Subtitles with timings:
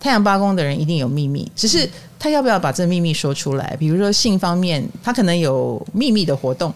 [0.00, 1.86] 太阳八宫的人一定有秘密，只是
[2.18, 3.76] 他要不要把这秘密说出来？
[3.78, 6.72] 比如说性方面，他可能有秘密的活动。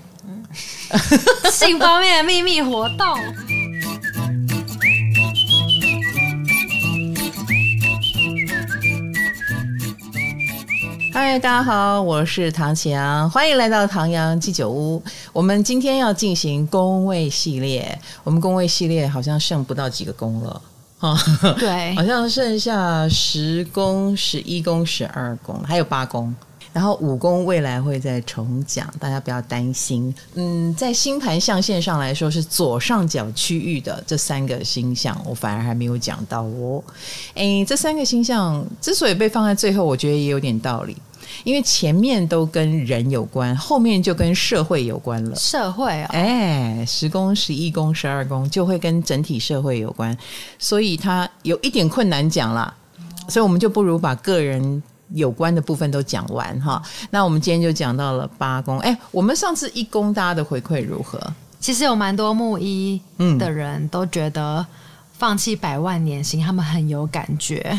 [1.51, 3.07] 性方面的秘密活动。
[11.15, 15.03] 嗨，大家好，我是唐启阳，欢迎来到唐阳鸡酒屋。
[15.33, 20.61] 我们今天要进行宫位系列，我们宫位系列好像剩不到几个宫了
[21.05, 21.19] 啊，
[21.61, 26.35] 对，好像剩下十宫、十一宫、十二宫，还有八宫。
[26.73, 30.13] 然后五宫未来会再重讲，大家不要担心。
[30.35, 36.83] 嗯，在星盘象限上来说，是左上角区域的这三个星象，我反而还没有讲到哦。
[37.35, 40.97] 诶，这三个星象之所以被放在最后，我觉得也有点道理，
[41.45, 45.37] 因为前面都跟人有关，后面就跟社会有关了。
[45.37, 50.17] 社会啊、哦，哎，十宫、十一宫、十二宫就会跟整体社会有关，
[50.59, 52.75] 所以它有一点困难讲啦。
[53.29, 54.83] 所以我们就不如把个人。
[55.13, 58.79] 有关的部分都讲完哈，那我们今天就讲到了八宫。
[58.81, 61.21] 哎，我们上次一宫大家的回馈如何？
[61.61, 63.01] 其实有蛮多木一
[63.39, 64.67] 的人都觉得
[65.13, 67.79] 放弃百万年薪，他们很有感觉，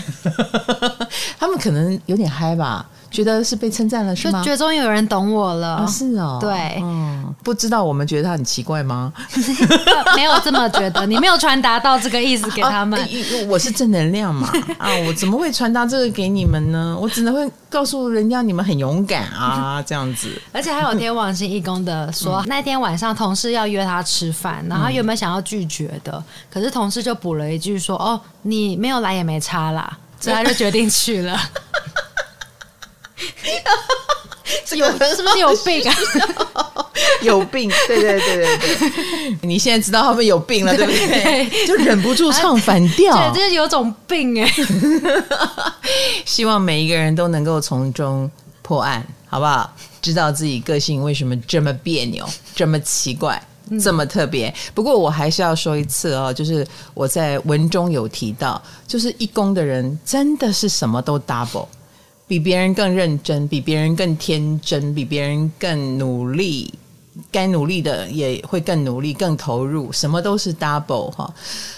[1.38, 2.88] 他们可能有点嗨吧。
[3.16, 4.40] 觉得是被称赞了是吗？
[4.40, 5.78] 就觉得终于有人懂我了。
[5.78, 9.14] 哦是哦，对，嗯，不知道我们觉得他很奇怪吗？
[10.16, 13.00] 没有这么觉得，你没有传达到这个意思给他们。
[13.00, 13.08] 啊，
[13.48, 16.98] 我是正能量嘛， 啊，我怎么会传达这个给你们呢？
[17.00, 20.30] 我只能会告诉人家你们很勇敢啊，这样子。
[20.52, 26.22] 而且还有天王星义工的说，嗯，那天晚上同事要约他吃饭，然后他原本想要拒绝的，
[26.52, 31.38] 可是同事就补了一句说：“哦，你没有来也没差啦。”所以他就决定去了。
[34.76, 35.96] 有是不是有病啊？
[37.22, 39.38] 有病，对对对对对。
[39.42, 41.08] 你现在知道他们有病了，对不对？
[41.48, 44.52] 对，就忍不住唱反调，对，这是有种病哎。
[46.26, 48.30] 希望每一个人都能够从中
[48.62, 49.74] 破案，好不好？
[50.02, 53.42] 知道自己个性为什么这么别扭，这么奇怪，
[53.82, 54.54] 这么特别。
[54.74, 61.66] 不过我还是要说一次哦，就是我在文中有提到，就是义工的人真的是什么都 double。
[62.28, 66.74] 比别人更认真，比别人更天真，比别人更努力，
[67.32, 71.32] 该努力的也会更努力、更投入，什么都是 double 哈。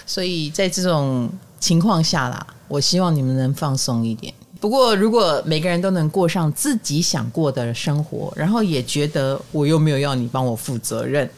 [0.06, 1.28] 所以在这种
[1.60, 4.32] 情况下啦，我希望你们能放松一点。
[4.58, 11.28] 不过，如果每个人都能过上自己想过的生活，然后也觉得我又没有要你帮我负责任，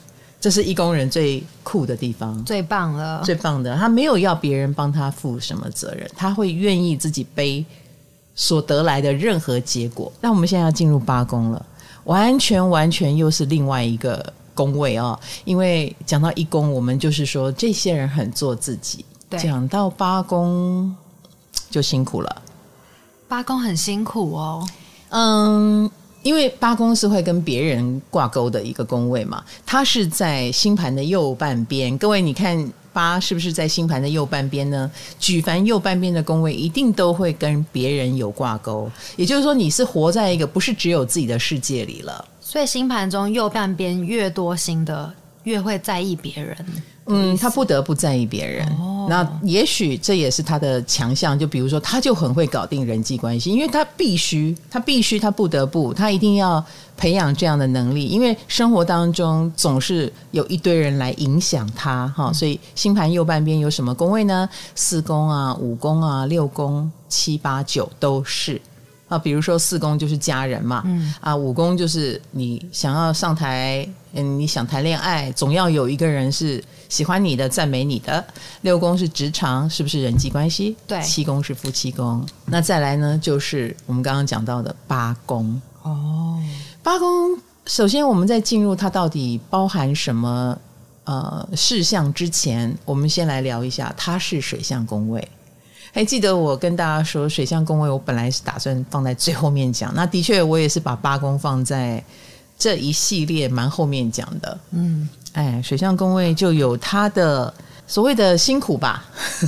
[0.40, 3.76] 这是义工人最酷的地方，最棒了，最棒的。
[3.76, 7.64] 他没有要别人帮他负什么责任，他会愿意自己背。
[8.40, 11.66] 所得来的任何结果，那我们现在要进入八宫了，
[12.04, 15.18] 完全完全又是另外一个宫位哦。
[15.44, 19.04] 因为讲到一宫，我们就是说这些人很做自己；
[19.36, 20.96] 讲到八宫，
[21.68, 22.42] 就辛苦了。
[23.28, 24.66] 八宫很辛苦哦，
[25.10, 25.90] 嗯，
[26.22, 31.98] 因为八宫是会跟别人挂钩的一个宫位嘛，它是在星盘的右半边。
[31.98, 32.72] 各位，你看。
[32.92, 34.90] 八是不是在星盘的右半边呢？
[35.18, 38.90] 举凡右半边的宫位，一定都会跟别人有挂钩。
[39.16, 42.24] 也就是说，你是活在一个不是只有自己的世界里了。
[42.40, 45.12] 所以，星盘中右半边越多星的，
[45.44, 46.56] 越会在意别人。
[47.10, 48.66] 嗯，他不得不在意别人。
[48.78, 51.38] 哦，那也许这也是他的强项。
[51.38, 56.64] 就比如说，他就很会搞定人际关系，因为他必须，他必须，他不得不，他一定要
[56.96, 58.06] 培养这样的能力。
[58.06, 62.32] 因为生活当中总是有一堆人来影响他，哈。
[62.32, 64.48] 所以星盘右半边有什么宫位呢？
[64.74, 68.60] 四宫啊，五宫啊，六宫、七八九都是。
[69.08, 78.22] 啊，比如说四宫就是家人嘛，嗯啊，五宫就是你想要上台，嗯，你想谈恋爱，总要有一个人是喜欢你的、赞美你的。
[78.60, 80.76] 六宫是职场，是不是人际关系？
[80.86, 82.22] 对，七宫是夫妻宫。
[82.44, 85.62] 那再来呢，就是我们刚刚讲到的八宫。
[85.82, 86.38] 哦，
[86.82, 90.58] 八宫，首先我们在进入它到底包含什么
[91.04, 95.26] 呃事项之前，我们先来聊一下，它是水象宫位。
[95.92, 102.04] 还记得我跟大家说，水象宫位我本来是打算放在最后面讲，那的确我也是把八宫放在
[102.58, 104.58] 这一系列蛮后面讲的。
[104.70, 107.52] 嗯，哎，水象宫位就有它的
[107.86, 109.04] 所谓的辛苦吧，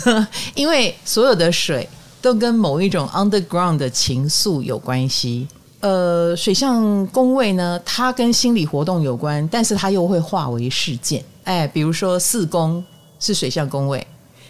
[0.54, 1.88] 因为所有的水
[2.20, 5.46] 都跟某一种 underground 的情愫有关系。
[5.80, 11.24] 呃，水象宫位呢，它跟心理活动有关，但是它又会化为事件。
[11.44, 12.84] 哎，比如说四宫
[13.18, 14.06] 是水象宫位。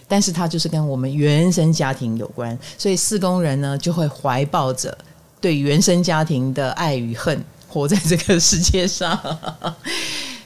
[0.08, 4.94] 但是它就是跟我们原生家庭有关，所以四宫人呢就会怀抱着
[5.40, 9.18] 对原生家庭的爱与恨，活在这个世界上。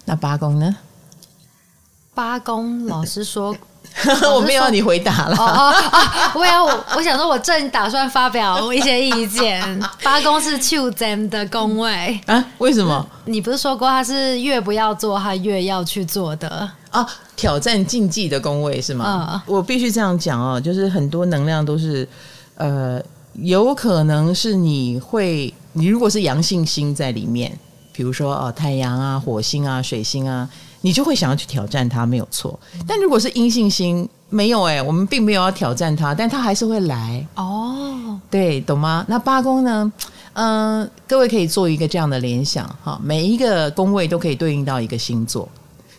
[0.06, 0.75] 那八宫呢？
[2.14, 3.55] 八宫老师说，
[4.35, 5.37] 我没有要你回答了。
[5.37, 9.61] 哦哦哦，我要我，我想说，我正打算发表一些意见。
[10.03, 12.43] 八宫是 choose them 的宫位啊？
[12.56, 13.06] 为什么？
[13.26, 16.49] 你不是说过他是越不要做，他越要去做的
[16.91, 17.06] 啊？
[17.37, 19.32] 挑战禁忌的宫位是吗？
[19.35, 22.08] 嗯、我必须这样讲哦，就是很多能量都是
[22.55, 22.99] 呃，
[23.35, 27.58] 有可能是你会，你如果是阳性星在里面，
[27.96, 30.48] 比如说哦，太阳啊、火星啊、水星啊。
[30.82, 32.56] 你就会想要去挑战它，没有错。
[32.87, 38.20] 但如果是阴性星，没有哎、欸，我们并没有要挑战它，但它还是会来哦。
[38.31, 39.04] 对，懂吗？
[39.08, 39.90] 那八宫呢？
[40.34, 45.48] 嗯、呃，各位可以做一个这样的联想哈，每一个宫位都可以对应到一个星座。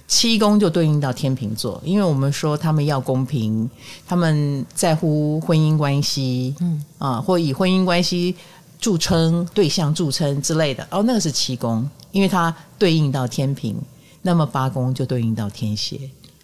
[0.07, 3.69] 七宫就对应到天秤座，因为我们说他们要公平，
[4.07, 8.33] 他们在乎婚姻关系，嗯啊，或以婚姻关系
[8.79, 10.87] 著称、对象著称之类的。
[10.91, 13.75] 哦，那个是七宫，因为它对应到天平。
[14.23, 15.97] 那么八宫就对应到天蝎，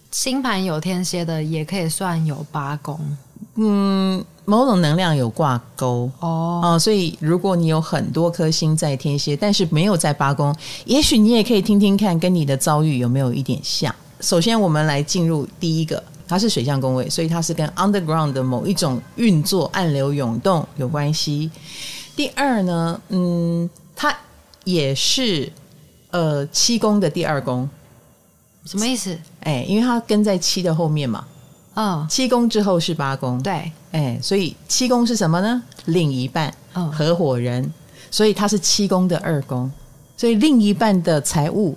[0.09, 2.97] 星盘有天蝎的也可以算有八宫，
[3.56, 10.56] 嗯，某种能量有挂钩哦，哦，所以如果你有很多颗星在天蝎，但是没有在八宫，
[10.86, 13.94] 也许你也可以听听看，跟你的遭遇有没有一点像。
[14.21, 21.51] 首先，我们来进入第一个，它是水象宫位，所以它是跟 underground 的某一种运作、暗流涌动有关系。
[22.15, 24.18] 第二呢，嗯，它
[24.63, 25.51] 也是。
[26.12, 27.68] 呃，七宫的第二宫，
[28.65, 29.18] 什么意思？
[29.39, 31.25] 哎，因为它跟在七的后面嘛。
[31.74, 33.42] 嗯、哦，七宫之后是八宫。
[33.42, 35.63] 对，哎，所以七宫是什么呢？
[35.86, 37.74] 另一半，哦、合伙人。
[38.12, 39.71] 所以它是七宫的二宫。
[40.15, 41.75] 所以另一半的财务，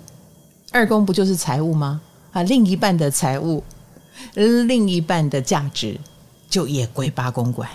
[0.71, 1.99] 二宫不就是财务吗？
[2.31, 3.63] 啊，另一半的财务，
[4.35, 5.99] 另一半的价值，
[6.47, 7.67] 就也归八宫管。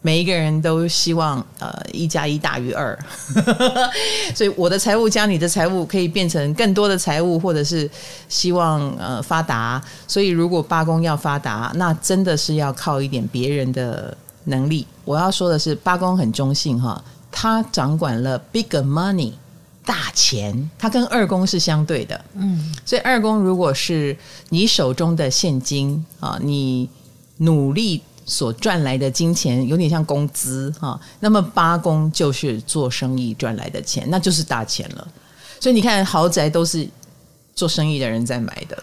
[0.00, 2.96] 每一个人都希望呃一加一大于二，
[4.32, 7.90] 所以我的财务加你的财务可以变成更多的财务，或者是
[8.28, 9.82] 希望呃发达。
[10.06, 14.86] 所以如果八宫要发达，那真的是要靠一点别人的能力。
[15.04, 17.02] 我要说的是，八宫很中性哈，
[17.32, 19.32] 它掌管了 big money
[19.84, 22.24] 大钱，它跟二宫是相对的。
[22.34, 24.16] 嗯，所以二宫如果是
[24.50, 26.88] 你手中的现金啊，你
[27.38, 28.00] 努力。
[28.28, 35.08] 所赚来的金钱有点像工资哈，那么八公就是做生意赚来的钱，那就是大钱了。
[35.58, 36.86] 所以你看，豪宅都是
[37.54, 38.80] 做生意的人在买的，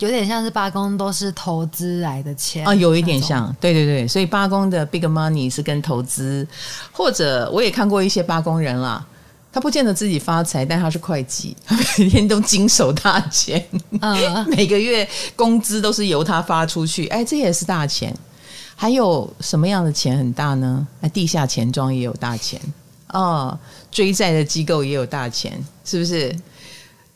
[0.00, 4.08] 有点像是八公都是投资来的钱啊，有一点像，对对对。
[4.08, 6.44] 所以八公的 big money 是跟投资，
[6.90, 9.06] 或者我也看过一些八宫人啦，
[9.52, 13.64] 他不见得自己发财，但他是会计，他每天都经手大钱，
[14.00, 18.12] 嗯， 每个月工资都是由他发出去，哎，这也是大钱。
[18.80, 20.88] 还有什么样的钱很大呢？
[21.00, 22.58] 那地下钱庄也有大钱
[23.08, 23.58] 哦，
[23.90, 26.34] 追债的机构也有大钱，是不是？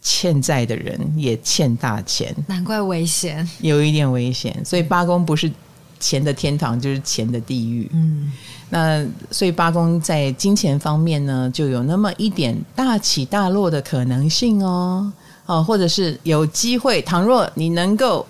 [0.03, 4.55] 欠债的人也欠大钱，难怪危险，有一点危险。
[4.63, 5.51] 所以八公不是
[5.99, 7.91] 钱的天堂，就是钱的地狱。
[7.95, 8.31] 嗯，
[8.69, 15.11] 那所以八公在金钱方面呢，就有那么一点大起大落的可能性哦。
[15.47, 18.27] 哦，或者是有机会，倘若你能够。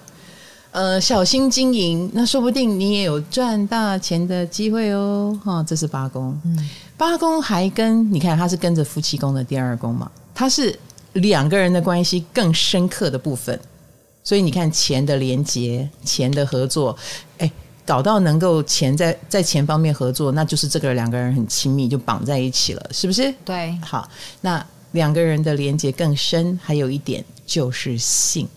[0.74, 5.38] 呃，小心经营，那说不定你也有赚大钱的机会哦。
[5.44, 6.36] 哈、哦，这是八宫。
[6.44, 10.76] 嗯，八宫还跟你看，它是跟着夫妻宫的第二宫嘛，它是
[11.12, 13.58] 两个人的关系更深刻的部分。
[14.24, 16.98] 所以你看，钱的连接，钱的合作，
[17.38, 17.48] 哎，
[17.86, 23.32] 搞到能够钱在在钱方面合作，那就是这个两个人很亲密，就绑在一起了，是不是？
[23.44, 23.78] 对。
[23.80, 28.48] 好，那两个人的连接更深，还有一点就是性。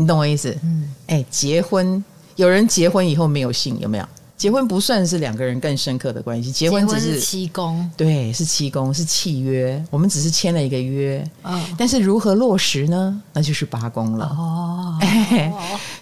[0.00, 0.56] 你懂我意思？
[0.62, 2.02] 嗯，哎，结婚
[2.36, 4.04] 有人结婚以后没有性，有没有？
[4.36, 9.84] 结婚不算是两个人更深刻的关系，结婚只是，七公，对，是七公，是契约。
[9.90, 13.20] 我们只是签了一个约，哦，但是如何落实呢？
[13.32, 14.26] 那就是八公了。
[14.26, 15.52] 哦， 哎，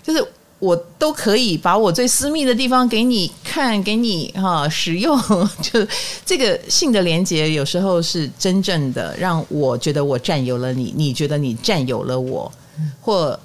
[0.02, 0.22] 就是
[0.58, 5.18] 我都可以把我最私密的地方给你看，给你哈使用。
[5.62, 5.86] 就
[6.26, 12.52] 这个性的连接，有时候是真正的让我觉得我占有了你，你觉得你占有了我，
[13.00, 13.40] 或。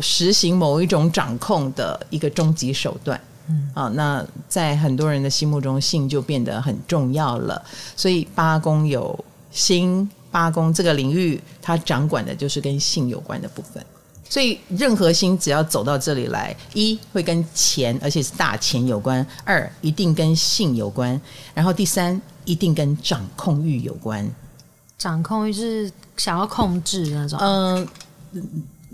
[0.00, 7.62] 实行某一种掌控的一个终极手段，嗯，啊，那在很多人的心目中，性就变得很重要了。
[7.96, 13.84] 所以八宫有心，八宫这个领域，它掌管的就是跟性有关的部分。
[14.28, 21.16] 所以任何心只要走到这里来，一会跟钱，而且是大钱有关；二一定跟性有关；
[21.54, 24.28] 然后第三一定跟掌控欲有关。
[24.98, 27.88] 掌控欲是想要控制那种，嗯。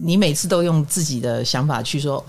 [0.04, 2.22] 你每次都用自己的想法去说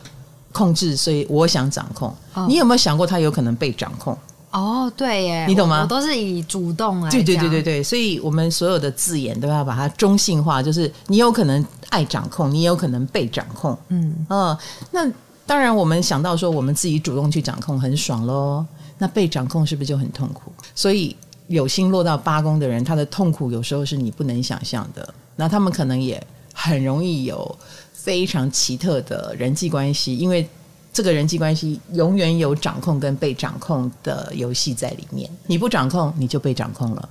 [0.52, 2.14] 控制，所以我想掌控。
[2.36, 4.18] 哦、你有没有想过他有可能被掌控？
[4.52, 5.78] 哦，对耶，你懂吗？
[5.78, 7.10] 我，我都是以主动来。
[7.10, 13.76] 对对对对对，所以我们所有的字眼都要把它中性化，就是你有可能爱掌控，你也有可能被掌控。
[13.88, 14.60] 嗯嗯、呃，
[14.92, 15.12] 那
[15.48, 18.64] 当然，我们想到说我们自己主动去掌控很爽喽，
[19.00, 20.52] 那被掌控是不是就很痛苦？
[20.76, 21.16] 所以
[21.48, 25.14] 有心落到八宫的人，他的痛苦有时候是你不能想象的。
[25.36, 26.24] 那他们可能也
[26.54, 27.60] 很容易有
[27.92, 30.48] 非常奇特的人际关系，因为
[30.94, 35.30] 这个人际关系永远有掌控跟被掌控的游戏在里面。
[35.48, 37.10] 你不掌控，你就被掌控了。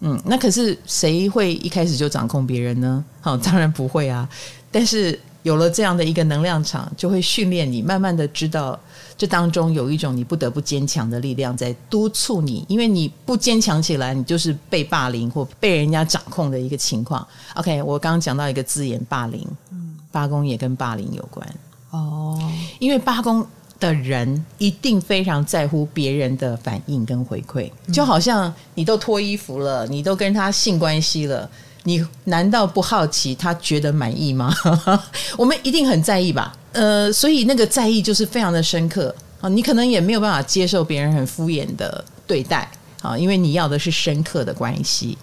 [0.00, 3.04] 嗯，那可是谁会一开始就掌控别人呢？
[3.20, 4.28] 好，当然不会啊。
[4.72, 8.78] 但是有了这样的一个能量场，就会训练你，慢慢的知道
[9.20, 17.26] 这当中有一种你不得不坚强的力量在督促你，因为你不坚强起来，你就是被霸凌或被人家掌控的一个情况。
[17.56, 21.46] OK，我刚刚讲到一个字眼，霸凌，嗯，八宫也跟霸凌有关
[21.90, 22.40] 哦，
[22.78, 23.46] 因为八宫。
[23.78, 31.50] 的人一定非常在乎别人的反应跟回馈，就好像你都脱衣服了，你都跟他性关系了，
[31.84, 34.54] 你难道不好奇他觉得满意吗？
[35.38, 36.54] 我们一定很在意吧？
[36.72, 42.70] 呃，所以那个在意就是非常的深刻啊，你可能也没有办法接受别人很敷衍的对待
[43.02, 45.16] 啊，因为你要的是深刻的关系，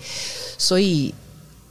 [0.58, 1.14] 所以。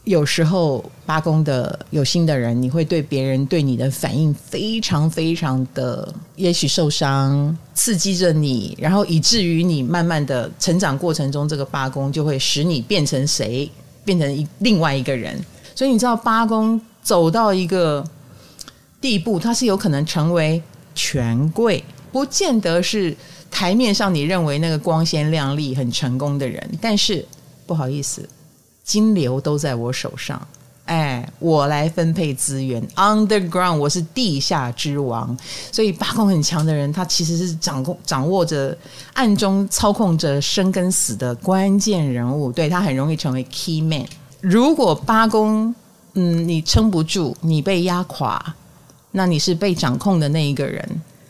[0.07, 13.69] 有时候八宫的有心的人，你会对别人对你的反应非常非常的，也许受伤，刺激着你，然后以至于你慢慢的成长过程中，这个八宫就会使你变成谁，
[14.05, 15.45] 变成一另外一个人。
[15.75, 18.09] 所以你知道，八宫走到一个
[19.01, 20.63] 地步，他是有可能成为
[20.95, 23.17] 权贵，不见得是
[23.51, 27.25] 台面上你认为那个光鲜亮丽、很成功的人，但是
[27.67, 28.29] 不好意思。
[28.85, 30.41] 金流都在我手上，
[30.85, 32.81] 哎，我来分配资源。
[32.95, 35.37] Underground，我是地下之王，
[35.73, 38.79] 所以八宫很强的人，他其实是掌控、掌握着、
[39.15, 42.53] 暗中操控着生跟死的关键人物。
[42.53, 44.07] 对，他很容易成为 key man。
[44.41, 45.75] 如果八宫，
[46.15, 48.55] 嗯，你撑不住，你被压垮，
[49.17, 50.87] 那你是被掌控的那一个人，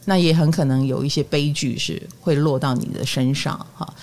[0.06, 3.94] 那也很可能有一些悲剧是会落到你的身上，哈。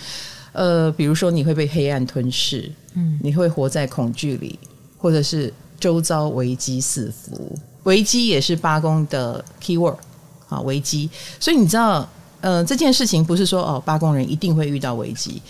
[0.54, 4.58] 呃，比如说你会被黑暗吞噬，嗯，你会活在恐惧里，
[4.98, 9.98] 或者是周遭危机四伏，危机也是八宫的 keyword
[10.48, 11.10] 啊，危机。
[11.38, 12.10] 所以你知道，
[12.40, 15.42] 呃，这件事情不是说哦，八宫人一定会遇到危机，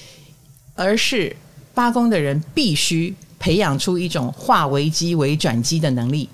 [0.73, 1.35] 而是
[1.75, 6.27] 八宫的人必须培养出一种化危机为转机的能力。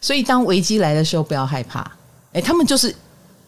[0.00, 1.80] 所以当危机来的时候，不要害怕，
[2.32, 2.94] 哎，他们就是。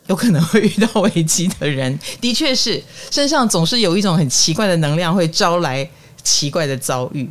[0.09, 5.87] 有可能会遇到危机的人， 的确是身上总是有一种很奇怪的能量，会招来
[6.23, 7.29] 奇怪的遭遇。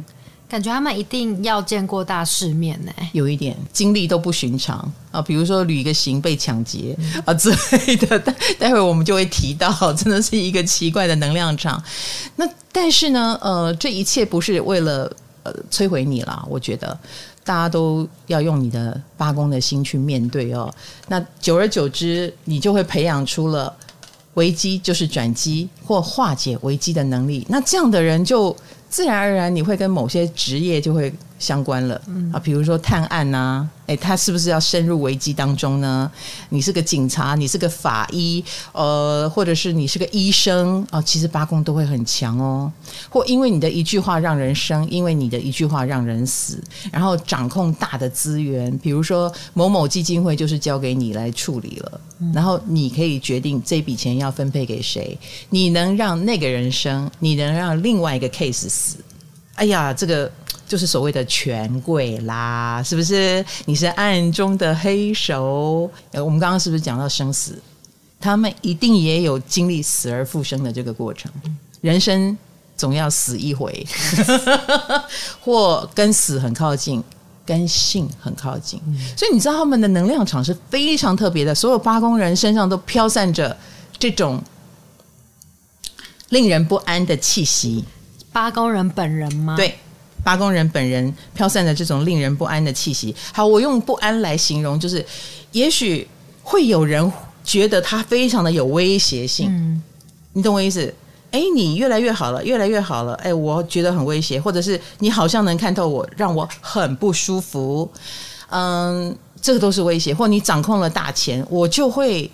[0.47, 4.77] 感觉他们一定要见过大世面呢，有一点经历都不寻常
[5.09, 6.95] 啊，比如说旅个行被抢劫
[7.25, 8.19] 啊之类的。
[8.21, 11.83] 待待会我们就会提到， 真的是一个奇怪的能量场。
[12.35, 16.95] 那但是呢，呃，这一切不是为了呃摧毁你啦，我觉得。
[17.47, 20.69] 大家都要用你的八公的心去面对哦，
[21.07, 23.73] 那久而久之，你就会培养出了
[24.33, 27.47] 危机就是转机或化解危机的能力。
[27.47, 28.53] 那这样的人就
[28.89, 32.01] 自然而然，你会跟某些职业就会相关了
[32.33, 33.69] 啊，比如说探案呐。
[33.87, 36.11] 哎，他是不是要深入危机当中呢？
[36.49, 41.01] 你是个警察，你是个法医，呃，或者是你是个医生啊？
[41.01, 42.69] 其实八宫都会很强哦。
[43.09, 52.01] 或因为你的一句话让人生，因为你的一句话让人死，然后掌控大的资源，比如说某某基金会就是交给你来处理了，
[52.33, 55.17] 然后你可以决定这笔钱要分配给谁，
[55.49, 58.97] 你能让那个人生，你能让另外一个 case 死。
[59.55, 60.29] 哎呀，这个。
[60.67, 63.43] 就是所谓的权贵啦，是不是？
[63.65, 65.89] 你是暗中的黑手。
[66.11, 67.57] 呃，我们刚刚是不是讲到生死？
[68.19, 71.31] 他们一定也有经历死而复生的这个过程。
[71.79, 72.37] 人生
[72.75, 73.87] 总要死一回，
[75.39, 77.01] 或跟死很靠近，
[77.45, 78.81] 跟性很靠近。
[79.15, 81.55] 所以你知道他们的能量场是非常特别的。
[81.55, 83.55] 所有八宫人身上都飘散着
[83.97, 84.43] 这种
[86.29, 87.85] 令人不安的气息。
[88.33, 89.55] 八宫人本人吗？
[89.55, 89.77] 对。
[90.27, 95.05] 八工人本人飘散的这种令人不安的气息，好，我用不安来形容，就是
[95.53, 96.05] 也许
[96.43, 97.09] 会有人
[97.45, 99.81] 觉得他非常的有威胁性，嗯，
[100.33, 100.93] 你懂我意思？
[101.31, 107.89] 哎，你越来越好了，越来越好了，哎，我觉得很威胁，或者是你好像能看透我，让我很不舒服，
[108.49, 112.29] 嗯，这个都是威胁，或你掌控了大钱，我就会。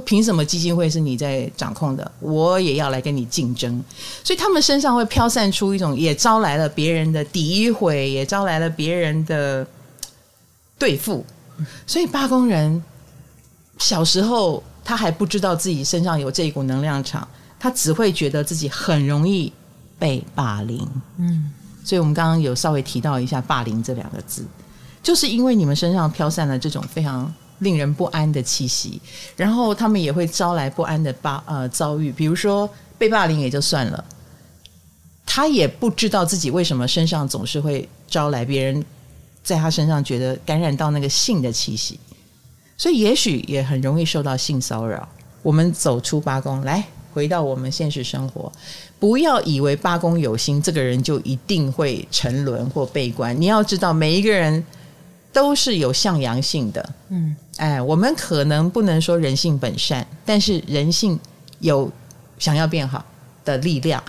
[0.00, 2.12] 凭什么基金会是你在掌控的？
[2.20, 3.82] 我也要来跟你竞争，
[4.22, 9.66] 所以他们身上会飘散出一种，也招来了别人的诋毁，也招来了别人的
[10.78, 11.24] 对付。
[11.86, 12.82] 所以八工人
[13.78, 17.26] 小时候他还不知道自己身上有这一股能量场，
[17.58, 19.52] 他只会觉得自己很容易
[19.98, 20.86] 被霸凌。
[21.18, 21.52] 嗯，
[21.84, 24.44] 所以我们刚刚有稍微提到一下“霸凌”这两个字。
[25.02, 27.30] 就是因为你们身上飘散了这种非常
[27.64, 29.00] 令人不安的气息，
[29.36, 34.04] 然后他们也会招来不安的霸呃遭遇，比如说被霸凌也就算了，
[35.26, 38.84] 他也不知道自己为什么身上总是会招来别人
[39.42, 41.98] 在他身上觉得感染到那个性的气息，
[42.78, 45.08] 所以也许也很容易受到性骚扰。
[45.42, 46.84] 我们走出八宫来。
[47.14, 48.50] 回到我们现实生活，
[48.98, 53.40] 不要以为八宫有心，这个人就一定会沉沦或悲观。
[53.40, 54.66] 你要知道，每一个人
[55.32, 56.90] 都是有向阳性的。
[57.10, 61.18] 嗯，哎，我们可能不能说人性本善，但是人性
[61.60, 61.90] 有
[62.38, 63.04] 想要变好
[63.44, 64.02] 的力量。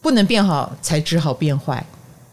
[0.00, 1.86] 不能变好，才只好变坏。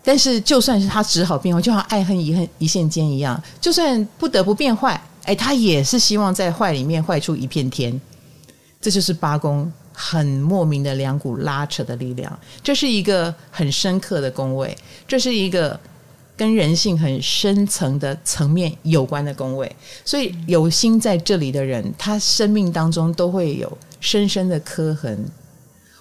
[0.04, 8.02] 但是，就算是他只好变坏，就像爱恨一恨一线间一样，就算不得不变坏，哎，他也是希望在坏里面坏出一片天。
[8.82, 14.76] 这就是八宫很莫名的两股拉扯的力量，这是一个很深刻的宫位，
[15.08, 15.80] 这是一个
[16.40, 19.70] 跟人性很深层的层面有关的宫位，
[20.06, 25.26] 所以有心在这里的人，他生命当中都会有深深的磕痕，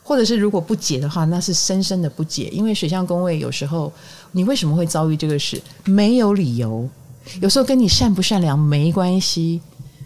[0.00, 3.92] 或者是如果不解的话，那是深深的不解，因为水象宫位有时候
[4.30, 6.88] 你为什么会遭遇这个事，没有理由，
[7.40, 9.60] 有时候跟你善不善良没关系。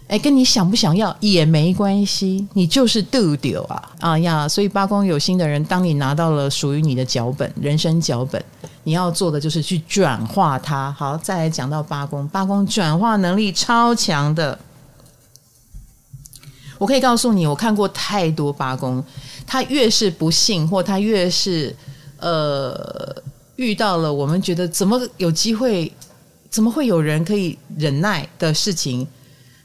[0.07, 4.47] 哎，跟你想不想要也没关系，你就是丢丢啊啊呀！
[4.47, 8.43] 所以八宫有心的人，当你拿到了属于你的脚本、人生脚本，
[8.83, 10.91] 你要做的就是去转化它。
[10.91, 14.59] 好，再来讲到八宫，八宫转化能力超强的。
[16.77, 19.03] 我可以告诉你，我看过太多八宫，
[19.47, 21.73] 他越是不幸，或他越是
[22.19, 23.15] 呃
[23.55, 25.91] 遇到了我们觉得怎么有机会，
[26.49, 29.07] 怎么会有人可以忍耐的事情。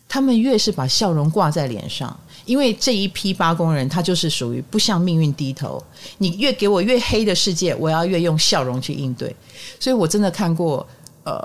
[0.08, 5.80] 他们越是把笑容挂在脸上，因为这一批八宫人，他就是属于不向命运低头。
[6.16, 9.36] 你越给我越黑的世界，我要越用笑容去应对。
[9.78, 10.86] 所以我真的看过，
[11.24, 11.38] 呃，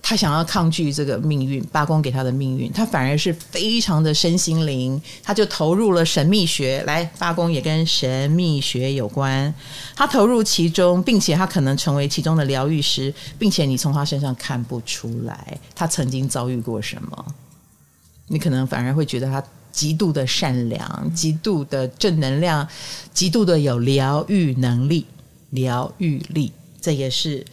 [0.00, 6.80] 他想要抗拒这个命运，八宫给他的命运，他反而是非常的身心灵，他就投入了神秘学。
[6.86, 9.52] 来，八宫也跟神秘学有关，
[9.96, 17.26] 他投入其中，并且他可能成为其中的疗愈师，并且你从他身上看不出来他曾经遭遇过什么。
[18.28, 22.66] 你可能反而会觉得他极度的善良，极度的正能量，
[23.12, 25.06] 极度的有疗愈能力、
[25.50, 27.44] 疗愈力，这也是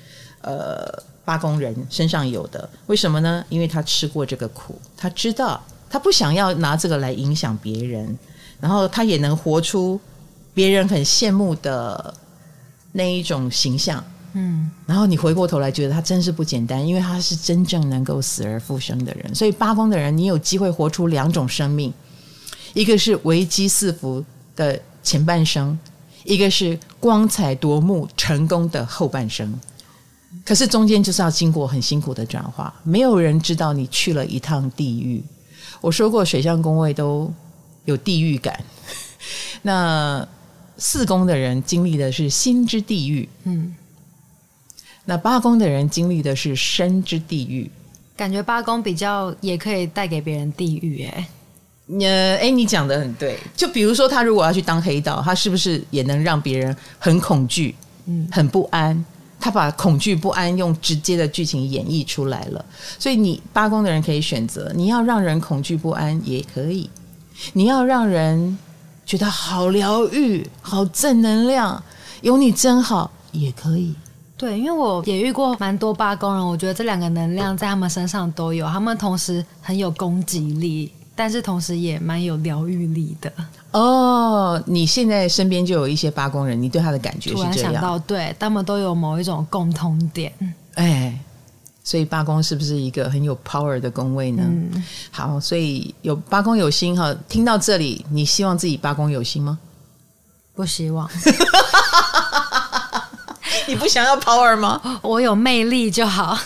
[0.41, 2.69] 呃八宫人身上有的。
[2.87, 3.43] 为什么呢？
[3.49, 8.17] 因为他吃过这个苦，他知道他不想要拿这个来影响别人，
[8.59, 9.99] 然后他也能活出
[10.53, 12.13] 别人很羡慕的
[12.93, 14.03] 那一种形象。
[14.33, 19.33] 嗯，然后你回过头来觉得他真是不简单，因为他是真正能够死而复生的人。
[19.35, 21.93] 所以八宫的人，你有机会活出两种生命，
[22.73, 24.23] 一个是危机四伏
[24.55, 25.77] 的前半生，
[26.23, 29.53] 一个是光彩夺目成功的后半生。
[30.43, 35.23] 可是中间就是要经过很辛苦的转化，没有人知道你去了一趟地狱。
[35.79, 37.31] 我说过，水象宫位都
[37.85, 38.59] 有地狱感。
[39.61, 40.27] 那
[40.77, 43.75] 四宫的人经历的是心之地狱，嗯。
[45.05, 47.69] 那八宫的人经历的是生之地狱，
[48.15, 51.27] 感觉八宫比较也可以带给别人地狱哎。
[51.99, 53.37] 呃，哎，你讲的很对。
[53.55, 59.05] 就比如说，他如果要去当黑道，他是不是也能让别人很恐惧、嗯，很不安？
[59.37, 62.65] 他把恐惧不安用直接的剧情演绎出来了。
[62.97, 66.89] 所以，你八宫的人可以选择，你要让人恐惧不安也可以，
[67.51, 68.57] 你要让人
[69.05, 71.83] 觉得好疗愈、好正能量，
[72.21, 73.93] 有你真好也可以。
[74.43, 83.31] 对，因为我也遇过蛮多八宫人，我觉得这两个能量在他们身上都有，他们同时很有攻击力，但是同时也蛮有疗愈力的。
[83.71, 87.53] 哦，你现在身边就有一些八宫人，你对他的感觉是这样？
[87.53, 90.33] 突然想到，对，他们都有某一种共通点。
[90.73, 91.17] 哎，
[91.81, 94.43] 所以八宫是不是一个很有 power 的宫位呢？
[94.45, 99.57] 嗯，好，所以有八宫有心哈，听到这里，你希望自己八宫有心吗？
[100.53, 101.09] 不希望。
[103.73, 104.79] 你不想要 power 吗？
[105.01, 106.37] 我有魅力就好。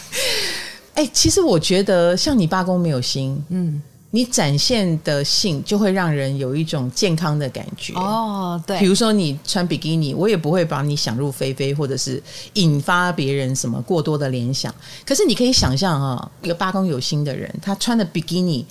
[0.94, 7.94] 哎、欸，其实我觉得像你八公没有心，嗯，你展现的性就会让人有一种健康的感觉。
[7.96, 8.80] 哦，对。
[8.80, 14.74] 比如说你穿比基尼，我也不会把你想入非非，或者是引发别人什么过多的联想。
[15.06, 18.66] 可是你可以想象啊，一个八公有心的人，他穿的比基尼，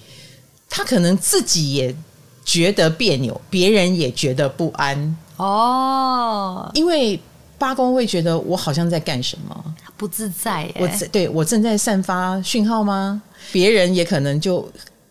[0.71, 1.95] 他可能自己也
[2.43, 5.17] 觉得别扭，别人也觉得不安。
[5.37, 7.21] 哦，因为。
[7.59, 10.73] 八宫会觉得我好像在干什么，不自在。
[10.79, 13.23] 我对我正在散发讯号吗？
[13.53, 14.69] 别人也可能就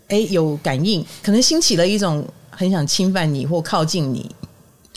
[0.08, 4.30] 哎有感应，可能兴起了一种很想侵犯你或靠近你。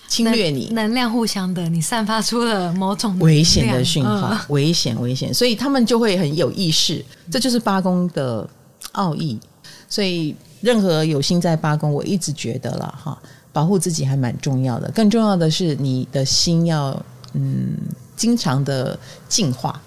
[0.08, 8.48] 侵略你，能量互相的，你散发出了某种危险的讯号，嗯、危险危险，所以他们就会很有意识，这就是八宫的
[8.92, 9.38] 奥义。
[9.86, 13.20] 所以任何有心在八宫，我一直觉得了哈，
[13.52, 14.90] 保护自己还蛮重要的。
[14.92, 16.98] 更重要的是，你的心要
[17.38, 17.76] 嗯，
[18.16, 18.98] 经常的
[19.28, 19.80] 进化。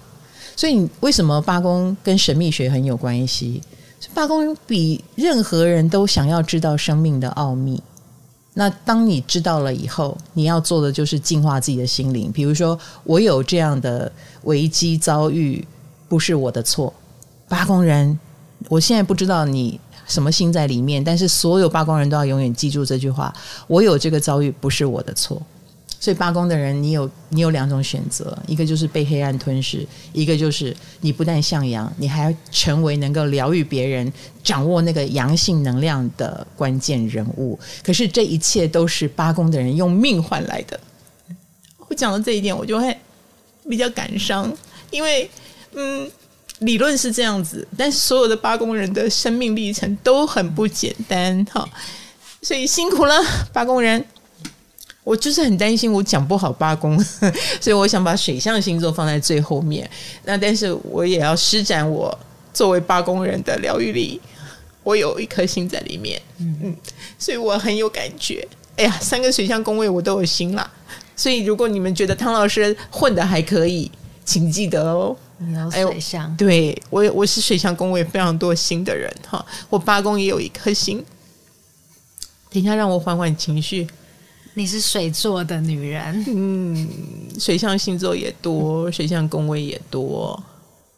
[0.56, 3.62] 所以，为什么八宫跟神秘学很有关系？
[4.14, 7.82] 八宫比任何人都想要知道生命的奥秘。
[8.54, 12.32] 那当你知道了以后，你要做的就是净化自己的心灵。
[12.32, 14.12] 比如说，我有这样的
[14.44, 15.66] 危机遭遇，
[16.08, 16.94] 不是我的错。
[17.48, 18.18] 八宫人，
[18.70, 23.34] 我现在不知道你什么心在里面，但是所有八宫人都要永远记住这句话：
[23.68, 25.42] 我有这个遭遇，不是我的错。
[26.02, 34.12] 所以八宫的人，你有你有两种选择，一个就是被黑暗吞噬，一个就是你不但向阳，你还要成为能够疗愈别人、
[34.44, 37.58] 掌握那个阳性能量的关键人物。
[37.84, 40.80] 可是这一切都是八宫的人用命换来的。
[41.88, 42.98] 我讲到这一点，我就会
[43.70, 44.52] 比较感伤，
[44.90, 45.30] 因为
[45.76, 46.10] 嗯，
[46.62, 51.70] 理论是这样子，但是所有的八宫人的生命历程都很不简单哈，
[52.42, 53.16] 所以辛苦了
[53.54, 54.04] 八宫人。
[55.04, 56.98] 我就是很担心我讲不好八宫，
[57.60, 59.90] 所以我想把水象星座放在最后面。
[60.26, 62.18] 那但是我也要施展我
[62.54, 64.22] 作为八宫人的疗愈力，
[64.84, 66.76] 我有一颗心在里面，嗯嗯，
[67.18, 68.48] 所以我很有感觉。
[68.78, 70.70] 哎呀，三个水象宫位我都有心啦。
[71.16, 73.92] 所以如果你们觉得汤老师混的还可以，
[74.24, 81.04] 请记得哦，你有水象，哎、对我我是水象宫位非常多心的人哈，我八宫也有一颗心。
[82.52, 83.88] 等一下，让我缓缓情绪。
[84.54, 86.88] 你是水做的女人，嗯，
[87.40, 90.42] 水象星座也多，水象宫位也多，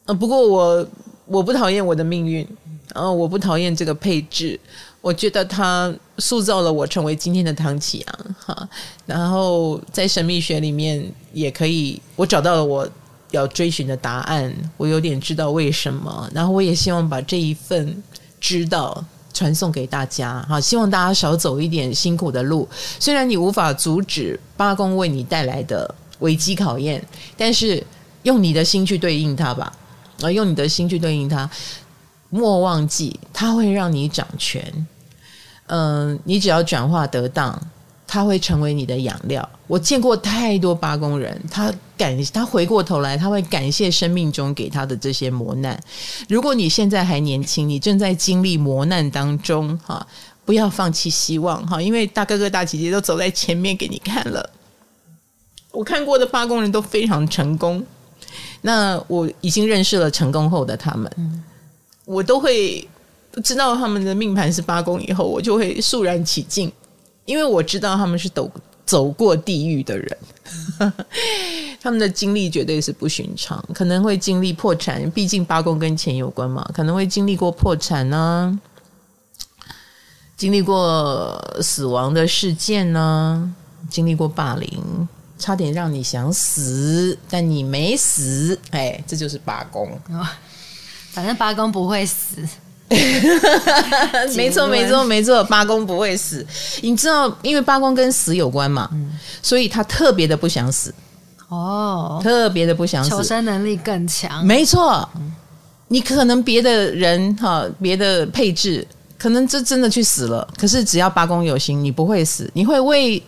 [0.05, 0.87] 呃，不过我
[1.25, 2.47] 我不讨厌我的命运，
[2.95, 4.59] 然后我不讨厌这个配置，
[5.01, 8.69] 我觉得它塑造了我成为今天的唐启阳哈，
[9.05, 12.89] 然后在神秘学里面也可以，我找到了我
[13.29, 18.01] 要追寻的答案，我有点知道为什么，然后我也希望把这一份
[18.41, 19.05] 知道。
[19.33, 22.67] 传送给大家，好，希望大家少走一点辛苦的路。
[22.99, 27.03] 虽然你无法阻止八公为你带来的危机考验，
[27.35, 27.83] 但是
[28.21, 29.73] 用你的心去对应它吧，
[30.21, 31.49] 啊，用你的心去对应它，
[32.29, 34.87] 莫忘记它会让你掌权。
[35.67, 37.59] 嗯，你只要转化得当。
[38.13, 39.49] 他会成为你的养料。
[39.65, 45.83] 我见过太多八工人，他感他回过头来，他会感谢生命中给他的这些磨难。
[46.29, 50.05] 如果你现在还年轻，你正在经历磨难当中，哈，
[50.45, 54.47] 不要放弃希望，哈，因为大哥哥大姐姐都走在前面给你看了。
[55.71, 57.83] 我看过的八工人都非常成功，
[58.61, 61.43] 那我已经认识了成功后的他们，
[62.05, 62.87] 我都会
[63.43, 66.71] 知道他们的命盘是八宫以后，我就会肃然起敬。
[67.25, 68.51] 因为我知道他们是走
[68.85, 70.17] 走过地狱的人，
[71.81, 78.59] 他们的经历绝对是不寻常，可能会经历破产，毕竟八宫跟钱有关嘛，可能会经历过破产呢、
[80.35, 83.53] 经历过死亡的事件呢、
[83.89, 85.07] 经历过霸凌，
[85.39, 89.97] 差点让你想死，但你没死，哎，这就是八宫，
[91.11, 92.45] 反正八宫不会死。
[94.35, 96.45] 没错，没错，没错，八公不会死。
[96.81, 100.93] 你知道，因为八公跟死有关嘛，嗯、所以他特别的不想死。
[101.49, 104.43] 哦，特别的不想死，求生能力更强。
[104.45, 105.07] 没错，
[105.87, 110.47] 你可能别的人哈，别的配置，可能就真的去死了。
[110.57, 113.21] 可是只要八公有心，你不会死，你会为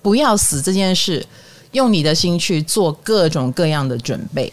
[0.00, 1.24] 不要死这件事，
[1.72, 4.52] 用你的心去做各种各样的准备。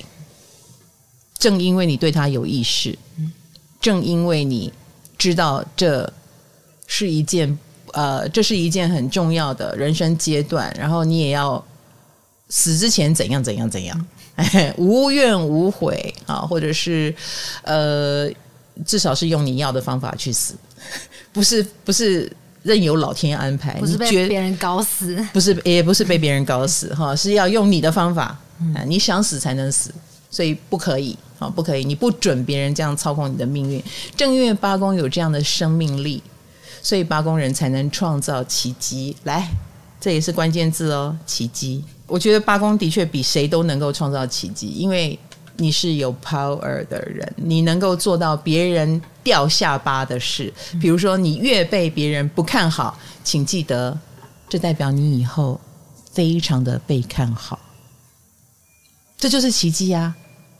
[1.40, 2.98] 正因为你对他有意识。
[3.84, 4.72] 正因为你
[5.18, 6.12] 知道这
[6.88, 7.60] 是一件
[7.92, 11.64] 呃，这是一件很重要的人生阶段，然后你也要
[12.48, 17.14] 死之前怎样怎样怎样，哎， 无怨无悔啊，或者是
[17.64, 18.30] 呃，
[18.86, 20.56] 至少是用你要的方法去死，
[21.34, 22.32] 不是不是
[22.64, 28.40] 任由老天安排，不是被别人搞死，不是也不是被别人搞死哈，是要用你的方法，
[28.88, 29.94] 你想死才能死，
[30.32, 31.18] 所以不可以。
[31.50, 33.84] 不可以，你不准别人这样操控你的命运。
[34.16, 36.22] 正因为八宫有这样的生命力，
[36.82, 39.16] 所以八宫人才能创造奇迹。
[39.24, 39.48] 来，
[40.00, 41.84] 这也是关键字哦，奇迹。
[42.06, 45.18] 我觉得八宫的确比谁都能够创造奇迹，因为
[45.58, 50.54] 你是有 power 的人，你能够做到别人掉下巴的事。
[50.82, 53.98] 比如说，你越被别人不看好，请记得，
[54.50, 55.60] 这代表你以后
[56.12, 57.60] 非常的被看好，
[59.18, 60.14] 这就是奇迹呀。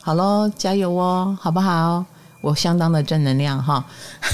[0.06, 2.04] 好喽，加油哦，好不好？
[2.42, 3.82] 我相当的正能量哈，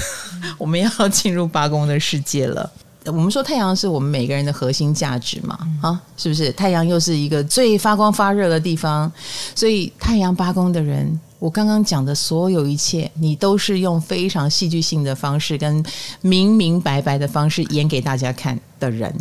[0.58, 2.68] 我们要进入八宫的世界了。
[3.06, 6.50] 我们说太阳是我们每个人的核心价值嘛，啊，是不是？
[6.50, 9.10] 太阳又是一个最发光发热的地方，
[9.54, 15.80] 所以太阳八宫的人，我刚刚讲的所有一切，你都是用非常戏剧性的方式，跟
[16.20, 19.14] 明明白白的方式演给大家看的人。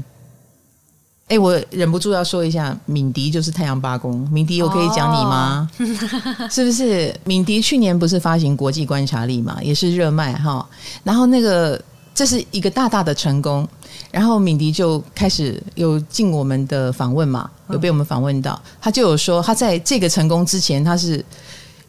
[1.30, 4.28] 哎，我忍不住要说一下，敏迪就是太阳八宫。
[4.32, 5.70] 敏迪，我可以讲你吗？
[5.78, 7.16] 哦、 是不是？
[7.24, 10.68] 敏迪去年不是发行国际观察力嘛，也是热卖哈。
[11.04, 11.80] 然后那个
[12.16, 13.68] 这是一个大大的成功，
[14.10, 21.24] 然后敏迪就开始有进我们的访问嘛，有被我们访问到，他就有说他在这个成功之前，他是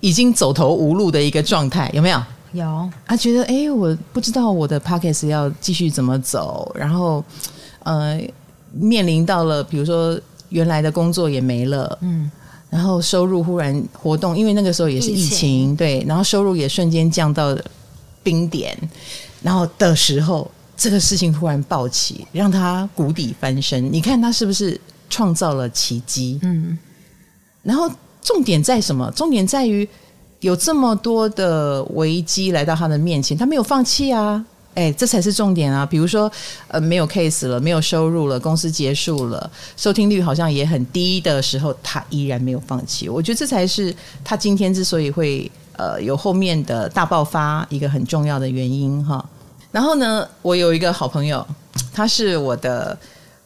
[0.00, 2.22] 已经走投无路的一个状态，有没有？
[2.52, 2.90] 有。
[3.06, 7.24] 他觉得哎，我不知道我的 Podcast 要继续怎么走，然后
[7.84, 8.20] 呃。
[8.72, 12.30] 面临到了，比如说原来的工作也没了，嗯，
[12.68, 17.56] 然后收入忽然活动，因为那个时候也是疫情，对，然后收入也瞬间降到
[18.22, 18.76] 冰点，
[19.42, 23.92] 然后的时候，这个事情忽然暴起，让他谷底翻身。
[23.92, 26.38] 你看他是不是创造了奇迹？
[26.42, 26.78] 嗯，
[27.62, 27.90] 然后
[28.22, 29.10] 重点在什么？
[29.16, 29.88] 重点在于
[30.40, 34.44] 有这么多的危机来到他的面前，他没有放弃啊。
[34.74, 35.84] 哎，这才是重点啊！
[35.84, 36.30] 比如说，
[36.68, 43.08] 呃，没有 case 了，没有收入了，公司结束了，收听率好像也很低的时候，他依然没有放弃。
[43.08, 49.22] 我觉得这才是他今天之所以会呃有后面的大爆发一个很重要的原因哈。
[49.72, 51.44] 然后呢，我有一个好朋友，
[51.92, 52.96] 他是我的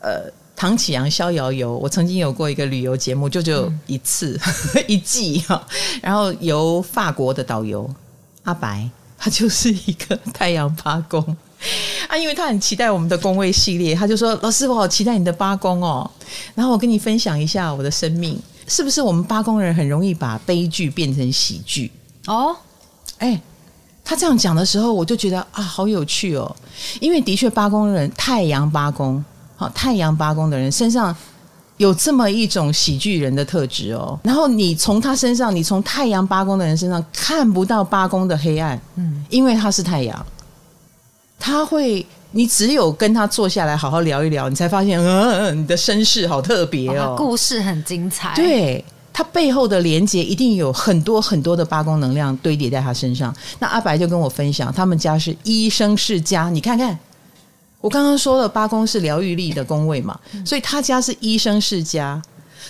[0.00, 4.38] 呃唐启阳逍遥游，我曾经有过一个旅游节目，就只有一次、
[4.74, 5.66] 嗯、 一季哈。
[6.02, 7.90] 然后由法国的导游
[8.42, 8.88] 阿白。
[9.24, 11.18] 他就是一个太阳八宫
[12.08, 16.08] 啊，因为他很期待我们的宫位系列，他就说：“老师，我好期待你的八宫哦。”
[16.54, 21.90] 然后我跟你分享一下我的生命，是不是我们八宫人很容易把悲剧变成喜剧？
[22.26, 22.54] 哦，
[23.16, 23.40] 哎，
[24.04, 26.54] 他这样讲的时候，我就觉得啊，好有趣哦，
[27.00, 29.24] 因为的确八宫人，太阳八宫，
[29.56, 31.16] 好，太阳八宫的人身上。
[31.76, 40.26] 有这么一种喜剧人的特质哦，然后你从他身上，你从太阳八宫的人身上看不到八宫的黑暗，嗯，因为他是太阳，
[41.38, 53.34] 他会，你只有跟他坐下来好好聊一聊，你才发现，嗯，你的身世好特别哦，故事很精彩，对，他背后的连接一定有很多很多的八宫能量堆叠在他身上。
[53.58, 56.96] 那阿白就跟我分享，他们家是医生世家，你看看。
[57.84, 62.20] 我刚刚说了，八宫是疗愈力的宫位嘛，所以他家是医生世家，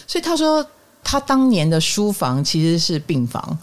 [0.08, 0.66] 所以他说
[1.04, 3.56] 他当年的书房其实是病房，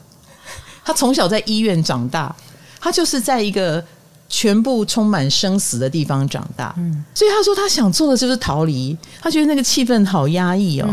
[0.85, 2.33] 他从小在医院长大，
[2.79, 3.83] 他就是在一个
[4.29, 6.73] 全部充满生死的地方长大，
[7.13, 10.87] 所以他说他想做的就是逃离，他觉得那个气氛好压抑哦，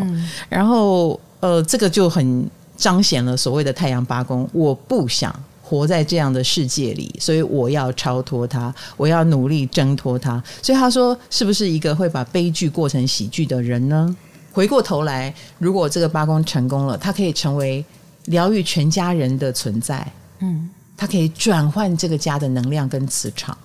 [0.49, 5.33] 然后呃，这个就很彰显了所谓的太阳八宫，我不想。
[5.69, 10.43] 活在这样的世界里，所以我要超脱它，我要努力挣脱它。
[10.63, 14.17] 所以他说，是不是一个会把悲剧过成喜剧的人呢？
[14.51, 17.85] 回过头来，如果这个八宫成功了，他可以成为
[18.25, 20.11] 疗愈全家人的存在。
[20.39, 23.57] 嗯，他可以转换这个家的能量跟磁场，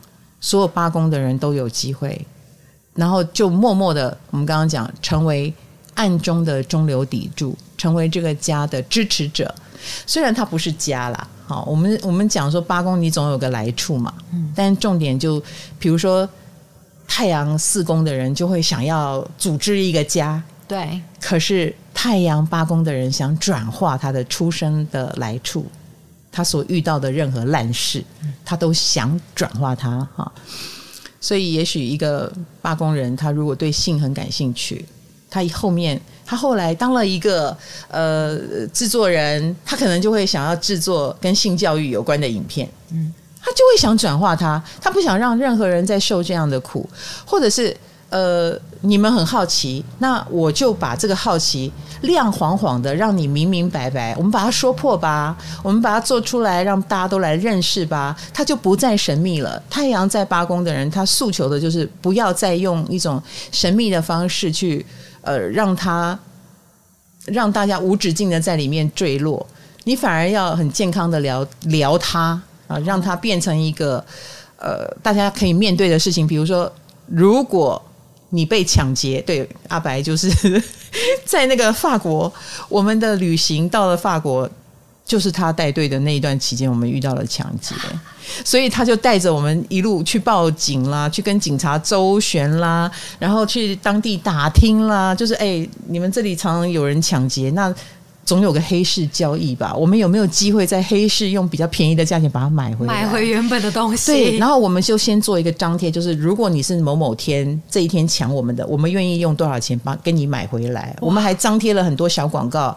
[0.42, 2.26] 所有八宫的人都有机会，
[2.94, 5.54] 然后就默默的，我们刚刚讲，成为
[5.94, 9.56] 暗中的中流砥柱，成为这个家的支持者。
[10.06, 11.28] 虽然它不是家啦。
[11.46, 15.44] 好，我们我们讲说八宫你总有个来处嘛，嗯，但重点就
[15.78, 16.28] 比如说
[17.06, 25.66] 太阳四宫的人就会想要组织一个家，对，可是太阳八宫的人想转化他的出生的来处，
[26.32, 28.02] 他所遇到的任何烂事，
[28.46, 30.32] 他都想转化它哈，
[31.20, 34.86] 所以也许一个八宫人，他如果对性很感兴趣，
[35.30, 36.02] 他后面。
[36.26, 37.56] 他后来当了一个
[37.90, 38.38] 呃
[38.74, 46.90] 制作人，他可能就会想要制作跟性教育有关的影片，嗯，他就会想转化他，他不想让任何人再受这样的苦，
[47.26, 47.76] 或者是
[48.10, 59.62] 呃你们很好奇，那我就把这个好奇亮晃晃的让你明明白白，我们把它说破吧，我们把它做出来，让大家都来认识吧，他就不再神秘了。
[59.70, 64.86] 太阳在八宫的人，他诉求的就是不要再用一种神秘的方式去。
[65.24, 66.18] 呃，让他
[67.26, 69.46] 让大家无止境的在里面坠落，
[69.86, 74.04] 你反而要很健康的聊聊他啊，让他变成一个
[74.58, 76.28] 呃大家可以面对的事情。
[76.28, 76.72] 比如说，
[77.08, 77.82] 如果
[78.30, 80.30] 你被抢劫，对，阿白就是
[81.26, 82.32] 在那个法国，
[82.70, 84.50] 我们的旅行到了法国。
[85.06, 87.76] 就是他带队的那一段期间，我们遇到了抢劫，
[88.46, 92.90] 所以他就带着我们一路去报警啦，去跟警察周旋啦，
[93.20, 97.74] 然后去当地打听啦，就是哎，你们这里常常有人抢劫，那
[98.26, 99.76] 总有个黑市交易吧？
[99.76, 104.14] 我们有没有机会在黑市用比较便宜的价钱把它买回来，买回原本的东西？
[104.14, 110.96] 对，然后我们就先做一个张贴，就是如果你是某某天这一天抢我们的，我们愿意用多少钱把跟你买回来？
[111.02, 112.76] 我们还张贴了很多小广告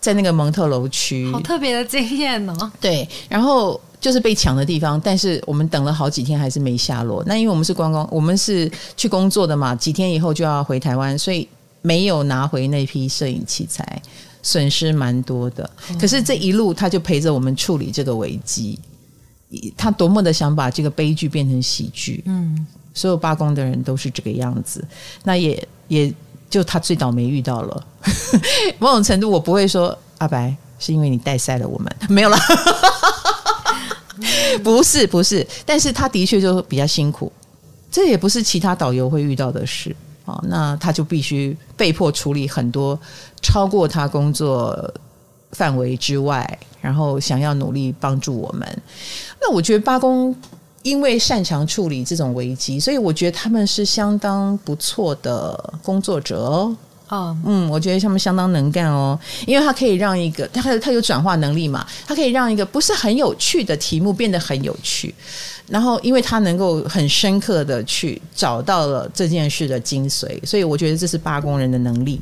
[0.00, 2.72] 在那个蒙特楼区，好特别的经验哦。
[2.80, 7.22] 对，然后就是被抢的地方，但是我们等了好几天还是没下落。
[7.26, 11.46] 那因为我们是观光，我们是去工作的嘛，几天以后就要回台湾，所以
[11.82, 14.00] 没有拿回那批摄影器材。
[14.42, 15.68] 损失蛮多的，
[16.00, 18.78] 可是这一路他就陪着我们处理这个危机，
[19.76, 22.22] 他多么的想把这个悲剧变成喜剧。
[22.24, 24.82] 嗯，所有罢工的人都是这个样子，
[25.24, 26.10] 那也也
[26.50, 27.86] 就他最倒霉遇到了。
[28.78, 32.36] 某种程度，我不会说阿白是因为你带赛了我们， 没有了，
[34.62, 37.32] 不是不是，但是他的确就比较辛苦，
[37.90, 39.94] 这也不是其他导游会遇到的事。
[40.44, 42.96] 那他就必须被迫处理很多
[43.42, 44.94] 超过他工作
[45.50, 48.82] 范围之外，然后想要努力帮助我们。
[49.40, 50.32] 那我觉得八公
[50.82, 56.76] 因为擅长处理这种危机，所以我觉得他们是相当不错的工作者哦。
[57.08, 65.12] 哦，嗯，我觉得他们相当能干哦，因为他可以让一个他他有转化能力嘛，他可以让一个不是很有趣的题目变得很有趣。
[65.66, 72.20] 然后，因为他能够很深刻的去找到了这件事的精髓，所以我觉得这是罢工人的能力。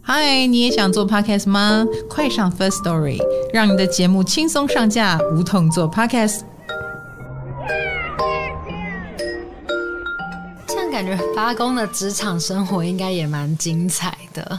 [0.00, 1.86] 嗨，你也想做 Podcast 吗？
[2.08, 3.18] 快上 First Story，
[3.52, 6.40] 让你的节目轻松上架，无痛做 Podcast。
[10.96, 14.58] 感觉八公的职场生活应该也蛮精彩的。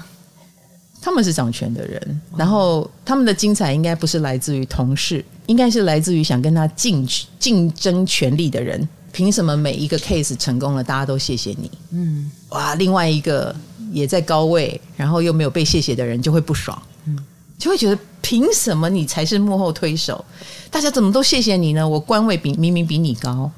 [1.02, 7.08] 他们是掌权的人，然后他们的精彩应该不是来自于同事，应该是来自于想跟他竞
[7.39, 8.88] 竞争权力的人。
[9.12, 11.71] 凭什么每一个 case 成功了，大家都谢谢你？
[11.89, 13.56] 嗯，哇，另外一个
[13.91, 17.17] 也在高位，然后又没有被谢谢的人就会不爽，嗯，
[17.58, 20.23] 就会觉得凭什么你才是幕后推手？
[20.69, 21.89] 大家怎么都谢谢你呢？
[21.89, 23.50] 我官位比明明比你高，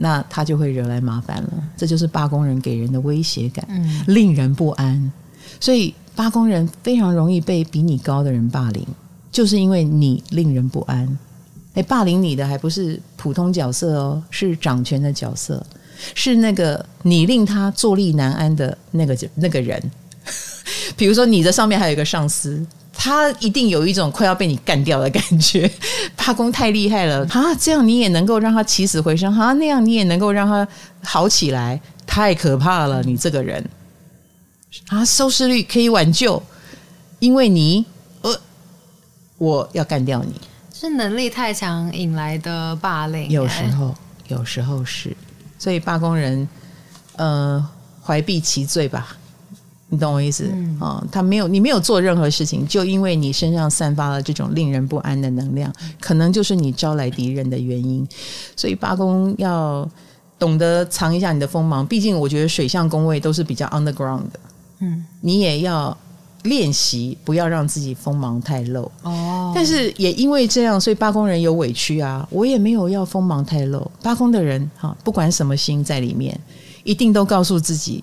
[0.00, 1.50] 那他就会惹来麻烦了。
[1.76, 5.12] 这就是罢工人给人的威胁感，嗯，令人不安。
[5.60, 5.94] 所以。
[6.16, 8.86] 罢工人非常容易被比你高的人霸凌，
[9.32, 11.18] 就是因为你令人不安。
[11.72, 15.64] 哎，霸凌你的还不是普通角色哦，是掌权的角色，
[16.14, 19.80] 是那个你令他坐立难安的那个那个人。
[20.94, 22.66] 比如说，你的上面还有一个上司，
[23.02, 25.70] 他一定有一种快要被你干掉的感觉。
[26.14, 27.54] 罢工太厉害了啊！
[27.58, 29.54] 这样你也能够让他起死回生啊？
[29.54, 30.68] 那样你也能够让他
[31.02, 31.80] 好起来？
[32.06, 33.64] 太可怕了，你这个人。
[34.88, 36.42] 啊，收视率可以挽救，
[37.20, 37.86] 因为你，
[38.20, 38.38] 呃，
[39.38, 40.38] 我要干掉你，
[40.74, 43.30] 是能力太强引来的霸凌。
[43.30, 43.94] 有时候，
[44.28, 45.16] 有时候是，
[45.58, 46.46] 所以罢工人，
[47.16, 47.66] 呃，
[48.04, 49.16] 怀璧其罪吧，
[49.92, 50.48] 你懂我意思
[50.78, 51.04] 啊？
[51.10, 58.06] 他没有，你没有做任何事情，就因为你身上散发了这种令人不安的能量，可能就是你招来敌人的原因。
[58.56, 59.88] 所以八宫要
[60.38, 64.40] 懂得藏一下你的锋芒，毕竟我觉得水象宫位都是比较 underground 的。
[64.78, 65.94] 嗯，你也要
[66.44, 69.52] 练习，不要让自己锋芒太露哦。
[69.54, 72.26] 但是也因为这样，所以八宫人有委屈啊。
[72.30, 73.90] 我也没有要锋芒太露。
[74.02, 76.38] 八宫的人哈，不管什么心在里面，
[76.84, 78.02] 一定都告诉自己：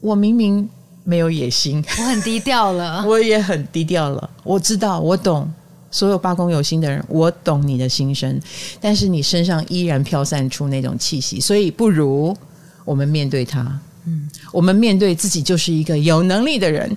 [0.00, 0.68] 我明明
[1.04, 3.04] 没有野心，我很低调了。
[3.06, 4.30] 我也很低调了。
[4.42, 5.48] 我知道，我懂
[5.90, 8.40] 所有八公有心的人，我懂你的心声。
[8.80, 12.36] 但是你身上依然飘散出那种气息，所以不如
[12.84, 13.60] 我们面对他。
[14.06, 16.96] 嗯，我们面对自己就是一个有能力的人，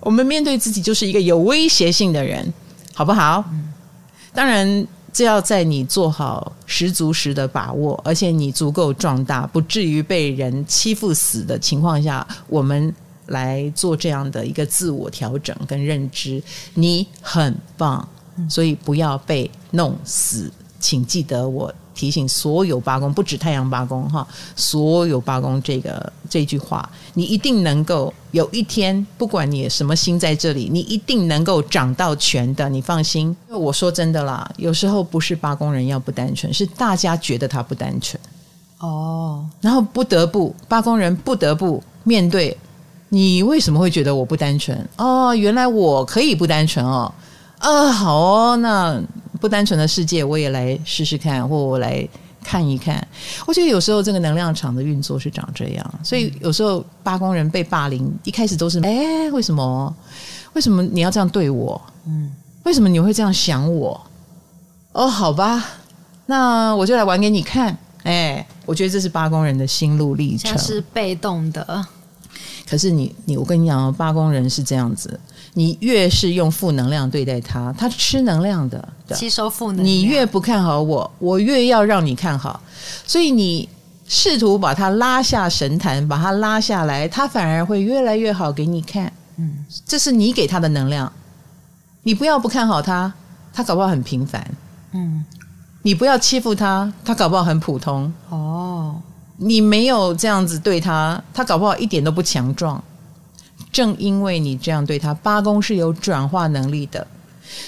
[0.00, 2.52] 我们面对自己就是一个有威胁性的人，
[2.92, 3.44] 好不好？
[3.50, 3.72] 嗯，
[4.32, 12.94] 当然，这要在你做好十足十的把握，而且你足够壮大，不至于被人欺负死的情况下，我们
[13.26, 16.42] 来做这样的一个自我调整跟认知。
[16.74, 18.08] 你很棒，
[18.48, 21.74] 所以不要被弄死，请记得我。
[21.94, 33.34] 提醒所有八公，不止太阳八公哈，所有八公这个这句话，你一定能够有一天，不管你什么心在这里，你一定能够掌到权的，你放心。
[33.48, 38.20] 我说真的啦，有时候不是八公人要不单纯，是大家觉得他不单纯
[38.80, 42.58] 哦，然后不得不八工人不得不面对，
[43.14, 44.88] 你为什么会觉得我不单纯？
[44.96, 47.12] 哦，原来我可以不单纯哦，
[47.58, 49.00] 啊，好哦，那。
[49.40, 52.08] 不单纯的世界，我也来试试看，或我来
[52.42, 53.06] 看一看。
[53.46, 59.94] 我觉得有时候这个能量场的运作是长这样，所以有时候八工人被霸凌，一开始都是哎，为什么？
[60.54, 61.78] 为什么你要这样对我？
[62.06, 64.00] 嗯，为什么你会这样想我？
[64.92, 65.62] 哦，好吧，
[66.24, 67.76] 那我就来玩给你看。
[68.04, 71.86] 哎，我觉得这是八工人的心路历程，是被动的。
[72.68, 75.20] 可是你你，我跟你讲哦，八宫人是这样子，
[75.52, 79.86] 你越是用负能量对待他，他吃能量的，吸收负能量。
[79.86, 82.60] 你越不看好我，我越要让你看好，
[83.06, 83.68] 所以你
[84.08, 89.12] 试图把他拉下神坛，把他拉下来，他反而会越来越好给你看。
[89.36, 91.12] 嗯，这是你给他的能量。
[92.02, 93.12] 你不要不看好他，
[93.52, 94.46] 他搞不好很平凡。
[94.92, 95.24] 嗯，
[95.82, 98.12] 你不要欺负他，他搞不好很普通。
[98.30, 98.63] 哦。
[99.36, 102.82] 你没有这样子对他，他搞不好一点都不强壮。
[103.72, 107.04] 正因为你这样对他，八宫是有转化能力的，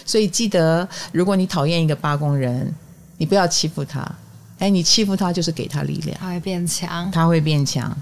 [0.04, 2.72] 所以记得，如果你讨厌一个八宫人，
[3.18, 4.08] 你不要欺负他。
[4.58, 7.94] 哎，你欺负他就是给他力量，他会变强，他会变强。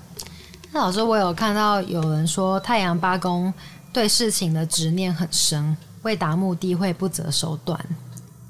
[0.70, 3.52] 那老师，我有看到有人说，太阳八宫
[3.90, 7.78] 对事情的执念很深，为达目的会不择手段。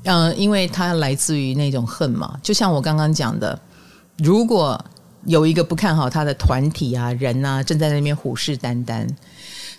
[0.03, 3.57] 嗯，因为它来自于那种恨嘛，就像我刚刚讲的，
[4.19, 4.85] 如果。
[5.27, 9.09] 有一个不看好他的团体啊，人啊，正在那边虎视眈眈，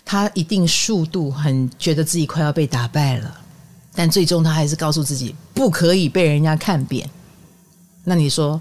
[0.04, 3.40] 他一定速度很觉得自己快要被打败了，
[3.94, 7.08] 但最终他还是告诉自己不可以被人家看扁。
[8.04, 8.60] 那你说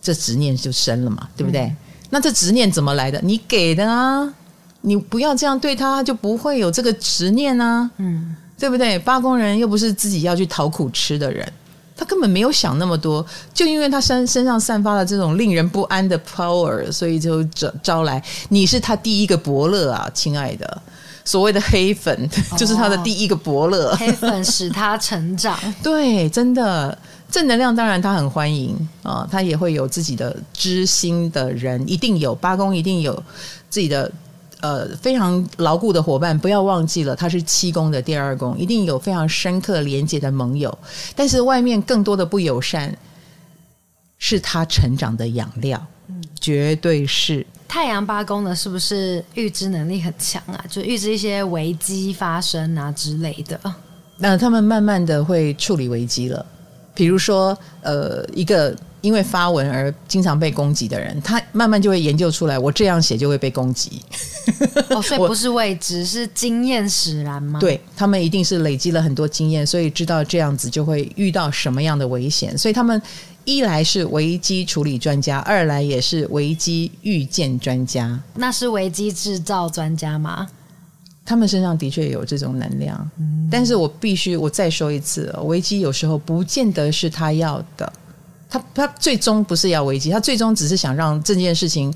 [0.00, 1.62] 这执念就深了嘛，对不对？
[1.62, 1.76] 嗯、
[2.10, 3.20] 那这执念怎么来的？
[3.22, 4.32] 你给的啊，
[4.82, 8.98] 你不要这样对他，他就不会有这个执念啊，嗯，对不对？
[8.98, 11.52] 八工人又不是自己要去讨苦吃的人。
[11.96, 18.22] 他根本没有想那么多，就因为他身身上散发了这种令人不安的 power，所以就招招来。
[18.48, 20.82] 你是他第一个伯乐啊，亲爱的，
[21.24, 23.94] 所谓的黑粉、哦、就是他的第一个伯乐。
[23.94, 26.96] 黑粉使他成长， 对，真的
[27.30, 33.14] 正能量当然他很欢迎啊，他也会有自己的知心的人，一定有八公，一定有
[33.70, 34.10] 自己的。
[34.64, 40.78] 呃，非常牢固的伙伴，不要忘记了，他是七宫的第二宫，一定有非常深刻连接的盟友。
[41.14, 42.96] 但是外面更多的不友善，
[44.16, 47.46] 是他成长的养料，嗯，绝对是。
[47.68, 50.64] 太阳八宫呢，是不是预知能力很强啊？
[50.70, 53.60] 就预知一些危机发生啊之类的。
[54.16, 56.46] 那他们慢慢的会处理危机了，
[56.94, 58.74] 比如说，呃，一个。
[59.04, 64.00] 因为发文而经常被攻击的人，他慢慢就会研究出来，我这样写就会被攻击。
[64.88, 67.60] 哦，所以不是未知，是经验使然吗？
[67.60, 72.56] 对，他们一定是累积了很多经验，所以知道这样子就会遇到什么样的危险。
[72.56, 73.00] 所以他们
[73.44, 78.18] 一来是危机处理专家，二来也是危机预见专家。
[78.36, 80.48] 那是危机制造专家吗？
[81.26, 87.92] 他们身上的确有这种能量，嗯，但是我必须我再说一次，危机有时候不见得是他要的。
[88.54, 91.92] 他他最终不是要危机，他最终只是想让这件事情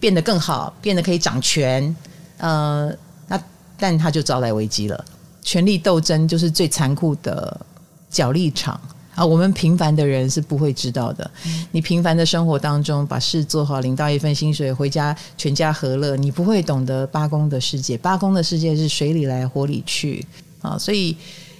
[0.00, 1.94] 变得更好，变得可以掌权。
[2.38, 2.90] 呃，
[3.26, 3.38] 那
[3.76, 5.04] 但他就招来危机了。
[5.42, 7.60] 权力斗争就是最残酷的
[8.08, 8.80] 角力场
[9.14, 9.24] 啊！
[9.24, 11.30] 我们平凡的人是不会知道的。
[11.72, 17.98] 你平凡的生活当中把事做好，领到一份薪水，回家全家和乐，你不会懂得八公的世界。
[17.98, 20.24] 八公的世界是水里来火里去
[20.62, 20.78] 啊！
[20.78, 21.14] 所以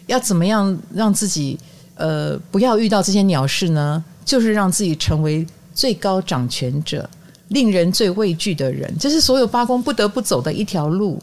[0.07, 1.59] 要怎么样让自己
[1.97, 4.03] 呃不要遇到这些鸟事呢？
[4.29, 7.09] 就是让自己成为最高掌权者，
[7.49, 11.19] 令人最畏惧的人，这是所有八公不得不走的一条路。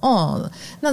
[0.00, 0.92] 哦，那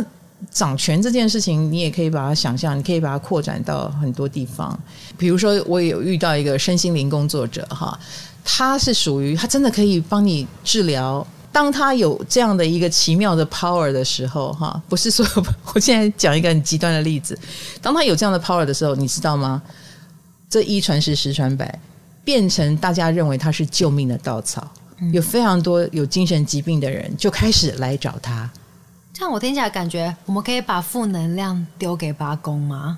[0.51, 4.78] 掌权这件事情，你也可以把它想象，你可以把它扩展到很多地方。
[5.18, 7.97] 比如说，我也有遇到一个身心灵工作者，哈，
[8.43, 11.26] 他是属于他真的可以帮你治疗。
[11.51, 15.26] 当他有这样的一个奇妙的 power 的时候，哈，不是说
[15.74, 17.36] 我现在讲一个很极端的例子，
[17.82, 19.60] 当他有这样的 power 的时候，你知道吗？
[20.49, 21.79] 这一传十，十传百，
[22.23, 24.69] 变成大家认为他是救命的稻草。
[25.11, 28.49] 有非常多有精神疾病的人就开始来找他。
[29.13, 32.97] 这样我听起来感觉，我们可以把负能量丢给八公吗？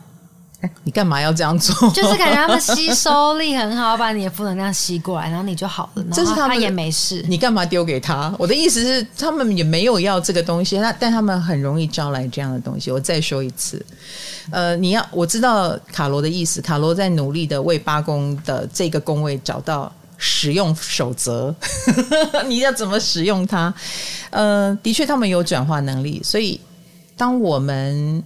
[0.84, 1.90] 你干嘛要这样做？
[1.92, 6.04] 就是感觉他们吸收力很好，把你的负能量吸过来，然后你就好了。
[6.12, 7.24] 这是他们也没事。
[7.30, 8.34] 你干嘛丢给他？
[8.38, 12.92] 我的意思是，他们也没有要这个东西，那但他们很容易招来这样的东西。
[12.92, 13.84] 我再说一次，
[14.52, 21.56] 呃，你要我知道卡罗的意思，卡罗在努力的为八宫的这个宫位找到使用守则，
[22.48, 23.74] 你要怎么使用它？
[24.32, 26.60] 呃，的确他们有转化能力，所以
[27.16, 28.22] 当我们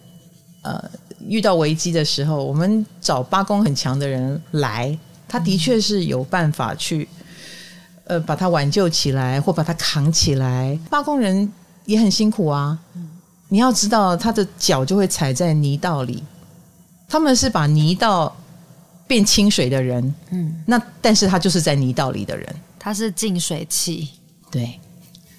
[0.64, 0.84] 呃。
[1.28, 4.98] 遇到危机的时候，我们找八宫很强的人来，
[5.28, 7.08] 他的确是有办法去，
[8.06, 10.78] 呃，把他挽救起来或把他扛起来。
[10.90, 11.52] 八宫人
[11.86, 12.78] 也很辛苦啊，
[13.50, 16.24] 你要知道，他的脚就会踩在泥道里，
[17.08, 18.36] 他们是把泥道
[19.08, 24.10] 变清水的人，嗯，那但是他就是在泥道里的人，他是净水器，
[24.50, 24.80] 对。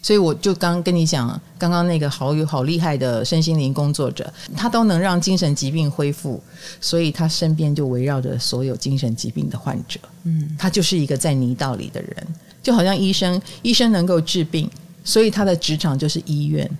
[0.04, 6.42] 所以我就刚跟你讲，刚刚那个好有好厉害的身心灵工作者，他都能让精神疾病恢复，
[6.78, 9.98] 所以他身边就围绕着所有精神疾病的患者。
[10.24, 12.26] 嗯，他就是一个在泥道里的人，
[12.62, 14.70] 就好像医生，医生能够治病，
[15.02, 16.70] 所以他的职场就是医院。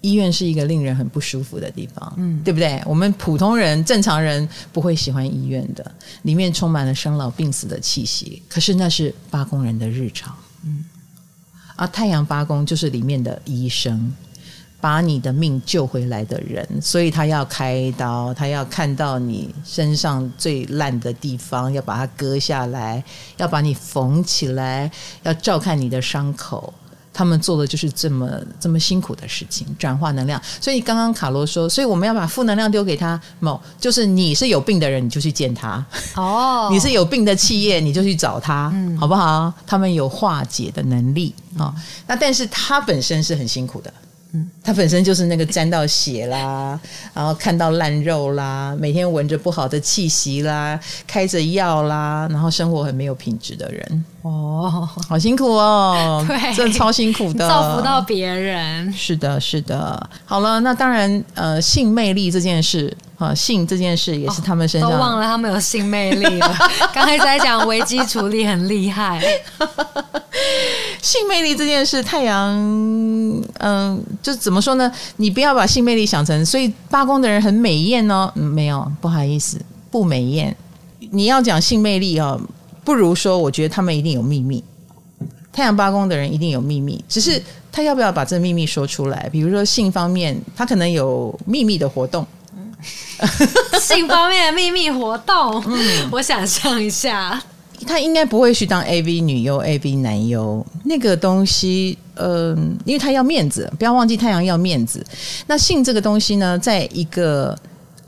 [0.00, 2.82] 医院是一个令人很不舒服的地方，嗯，对不对？
[2.84, 8.42] 我们普通人、正常人不会喜欢医院的，里面充满了生老病死的气息。
[8.48, 10.36] 可是那是八工人的日常，
[11.76, 14.14] 啊，太阳八宫就是里面的医生，
[14.80, 23.02] 把你的命救回来的人，所以他要开刀，他要看到你身上最烂的地方，要把它割下来，
[23.38, 24.90] 要把你缝起来，
[25.24, 26.72] 要照看你的伤口。
[27.14, 28.28] 他们做的就是这么
[28.60, 30.38] 这么辛苦的事情，转化能量。
[30.60, 33.18] 所以刚刚卡罗说，所以我们要把负能量丢给他。
[33.38, 35.82] 某就是你是有病的人，你就去见他。
[36.16, 39.52] 哦， 你是有病的企业，你就去找他，嗯、好不好？
[39.64, 41.74] 他们有化解的能力啊、哦。
[42.08, 43.94] 那但是他本身是很辛苦的。
[44.64, 46.76] 他本身就是那个沾到血啦，
[47.12, 60.08] 然后看到烂肉啦，每天闻着不好的气息啦，开着药啦，然后生活很没有品质的人哦，好辛苦哦， 对，真的超辛苦的，造福到别人，是的，是的。
[60.24, 66.56] 好了，那当然，呃，性魅力这件事啊，性这件事也是他们身上、哦、都忘了他们有性魅力了。
[66.94, 69.22] 刚才在讲危机处理很厉害。
[71.02, 74.90] 性魅力这件事，太阳，嗯、呃，就怎么说呢？
[75.16, 78.32] 你不要把性魅力想成，所以八宫的人很美艳哦。
[78.36, 79.60] 嗯，没有，不好意思，
[79.90, 80.56] 不美艳。
[81.10, 82.40] 你要讲性魅力哦，
[82.84, 84.62] 不如说，我觉得他们一定有秘密。
[85.52, 89.28] 太阳八宫的人一定有秘密，只是他要不要把这秘密说出来？
[89.30, 92.26] 比如说性方面，他可能有秘密的活动。
[93.80, 97.40] 性方面的秘密活动，嗯，我想象一下。
[97.86, 105.04] 他应该不会去当 AV 女优、AV 男优那个东西，嗯、呃，因为他要面子，不要忘记太阳要面子。
[105.46, 107.56] 那性这个东西呢，在一个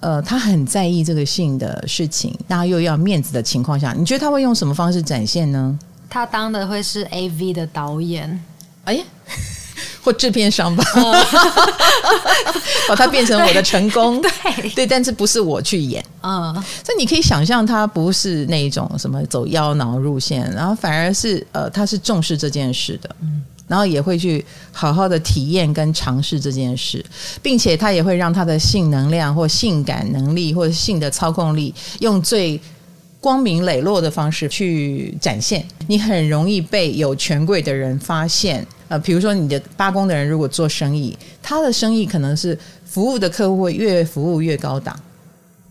[0.01, 5.79] 呃，他很在意这个性的事情，那又要面子的情况下，你觉得他会用什么方式展现呢？
[6.09, 8.43] 他当的会是 AV 的导演，
[8.85, 9.05] 哎呀。
[10.03, 10.85] 或制片商吧，
[12.89, 14.71] 把它变成我的成功， 对。
[14.71, 27.05] 对，但是不是我去演，嗯，所以你可以想象，他不是那种什么走妖娆路线，然后反而是呃，他是重视这件事的，嗯，然后也会去好好的体验跟尝试这件事，
[27.43, 32.61] 并且他也会让他的性能量或性感能力或者性的操控力用最
[33.21, 38.65] 光明磊落的方式去展现，你很容易被有权贵的人发现。
[38.89, 44.97] 呃，比如说你的八宫的人如果做生意，他的生意可能是服务的客户会越服务越高档，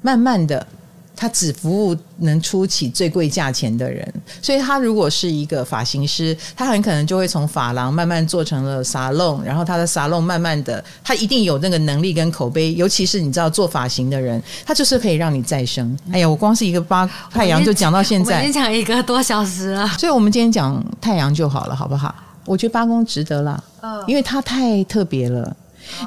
[0.01, 0.67] 慢慢的，
[1.15, 4.13] 他只服务能出起最贵价钱的人。
[4.41, 12.73] 所以他如果是一个发型师，他很可能就会从发廊慢慢做成了沙龙，然后他的沙龙慢慢的，他一定有那个能力跟口碑。
[12.75, 15.97] 尤其是你知道做发型的人，他就是可以让你再生。
[16.11, 22.13] 哎呀，我光是一个八太阳就讲到现在，已经讲一个多小时了，所以我们今天讲太阳就好了，好不好？
[22.45, 23.63] 我觉得八宫值得啦，
[24.05, 25.55] 因为它太特别了。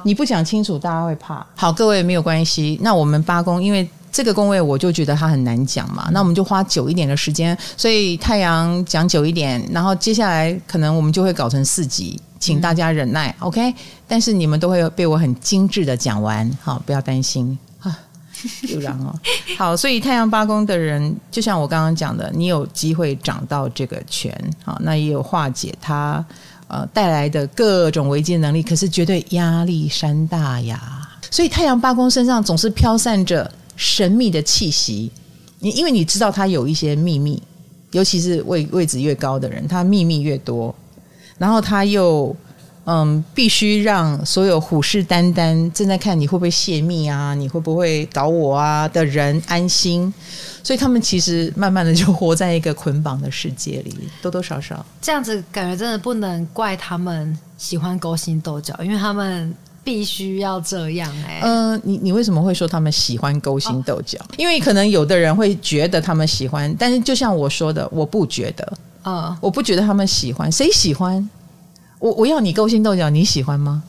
[0.03, 1.45] 你不讲清楚，大家会怕。
[1.55, 2.79] 好，各位没有关系。
[2.83, 3.89] 那我们八宫，因为
[4.19, 6.09] 这个宫位，我就觉得它很难讲嘛。
[6.11, 7.57] 那我们就花久一点的时间。
[7.77, 13.33] 所以太阳讲久一点，然后接下来可能我们就会搞成四集，请大家忍耐。
[13.39, 13.73] OK，
[14.09, 17.97] 但是你们都会被我很精致的讲完，好，不要担心啊。
[18.67, 19.15] 有然哦，
[19.57, 26.25] 好，所以太阳八宫的人，就像我刚刚讲的，你有机会掌到这个权，好，那也有化解他
[26.67, 31.09] 呃带来的各种危机的能力，可是绝对压力山大呀。
[31.31, 33.49] 所以太阳八宫身上总是飘散着
[33.79, 35.11] 神秘的气息，
[35.61, 37.43] 你因为你知道他有一些秘密，
[37.93, 40.75] 尤其是位位置越高的人，他秘密越多，
[41.39, 42.37] 然后他又。
[42.91, 50.11] 嗯，必须让所有虎视眈眈正在看你会不会泄密啊，你会不会搞我啊的人安心，
[50.63, 59.55] 所以他们其实慢慢的就活在一个捆绑的世界里，多多少少这样子感觉真的不能怪他们喜欢勾心斗角，因为他们
[59.89, 61.41] 必须要这样哎、欸。
[61.43, 64.19] 嗯、呃，你你为什么会说他们喜欢勾心斗角？
[64.21, 68.65] 哦、因为可能有的人会觉得他们喜欢，但是就像我说的，我不觉得，
[69.01, 71.27] 啊、哦，我不觉得他们喜欢，谁喜欢？
[71.99, 73.83] 我我要你勾心斗角，你喜欢吗？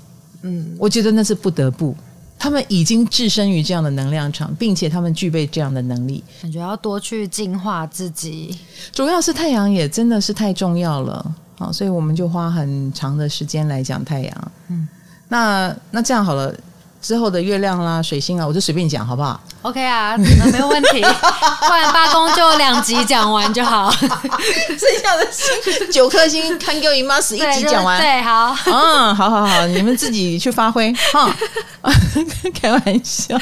[0.43, 1.93] 嗯，我觉得那是不得不。
[2.37, 8.57] 他们已经置身于这样的能量场，并且他们具备这样的能力，感觉要多去净化自己。
[8.93, 14.51] 主要是太阳也真的是太重要了啊，所以我们就花很长的时间来讲太阳。
[14.69, 14.87] 嗯，
[15.29, 16.53] 那那这样好了。
[17.01, 21.01] 之后的月亮啦、水星啊，我就随便讲，好不好？OK 啊，那没有问题。
[21.67, 23.91] 不然八宫就两集讲完就好。
[23.91, 27.99] 剩下的星九颗星看给我姨妈死一集讲完。
[27.99, 28.55] 对，好。
[28.65, 31.35] 嗯，好好好，你们自己去发挥哈。
[32.61, 33.37] 开玩笑。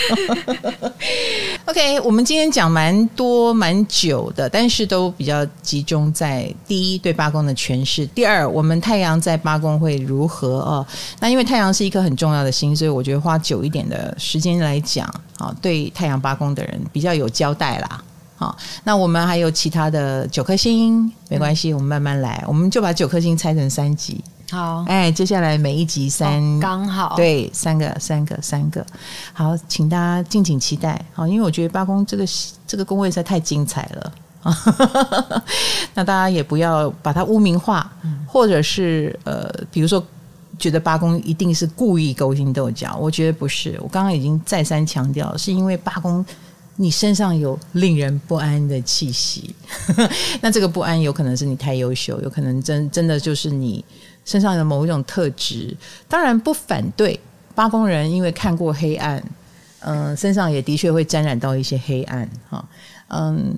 [1.65, 10.85] OK，我们今天讲蛮多蛮久的，但是都比较集中在第一对八宫的诠释，第二我们太阳在八宫会如何哦？
[11.19, 18.03] 那因为太阳是一颗很重要的星，所以我觉得花久一点的时间来讲啊，对太阳八宫的人比较有交代啦。
[18.35, 24.21] 好，那我们还有其他的九颗星，没关系，我们慢慢来，我们就把九颗星拆成三集。
[24.51, 28.85] 好，哎，接下来每一集三，刚好对，三个，三个，三个。
[29.31, 31.01] 好，请大家敬请期待。
[31.13, 32.25] 好，因为我觉得八宫这个
[32.67, 34.11] 这个宫位实在太精彩了
[34.43, 34.55] 啊，
[35.95, 40.03] 那大家也不要把它污名化，嗯、或者是呃，比如说
[40.59, 43.77] 觉得八公一定是故意勾心斗角，我觉得不是。
[43.81, 46.25] 我刚刚已经再三强调，是因为八公。
[46.79, 49.55] 你身上有令人不安的气息，
[50.41, 53.83] 那这个不安有可能是你太优秀，有可能真真的就是你
[54.25, 55.75] 身上的某一种特质。
[56.07, 57.19] 当然不反对
[57.55, 59.23] 八公人，因为看过黑暗，
[59.79, 62.63] 嗯、身上也的确会沾染到一些黑暗，哈，
[63.07, 63.55] 嗯，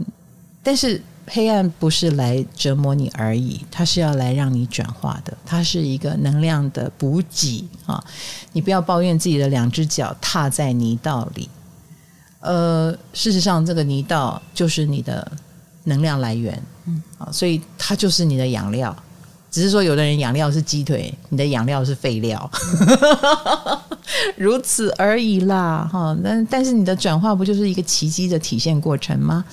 [0.64, 8.04] 但是黑暗不是来折磨你而已，它是要来让你转化的，它是一个能量的补给啊！
[8.54, 11.48] 你不要抱怨自己的两只脚踏在泥道里。
[12.40, 15.32] 呃，事实上，这个泥道就是你的
[15.84, 18.96] 能量来源，嗯，啊，所以它就是你的养料。
[19.52, 22.50] 只是说，有的人养料是鸡腿，你的养料是废料，
[24.36, 26.18] 如此而已啦， 哈。
[26.24, 29.44] 但但是你的转化不就是一个奇迹的体现过程吗？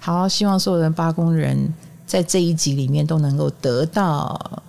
[0.00, 1.72] 好，希望所有的八宫人
[2.06, 4.62] 在这一集里面都能够得到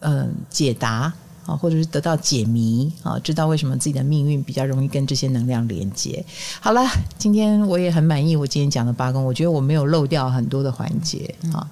[0.00, 1.12] 嗯、呃、解答。
[1.46, 6.24] 啊，或者是得到解谜啊，知道为什么自己的命运比较容易跟这些能量连接。
[6.58, 6.84] 好了，
[7.18, 11.64] 今天我也很满意我今天讲的八宫，我觉得我没有漏掉很多的环节啊，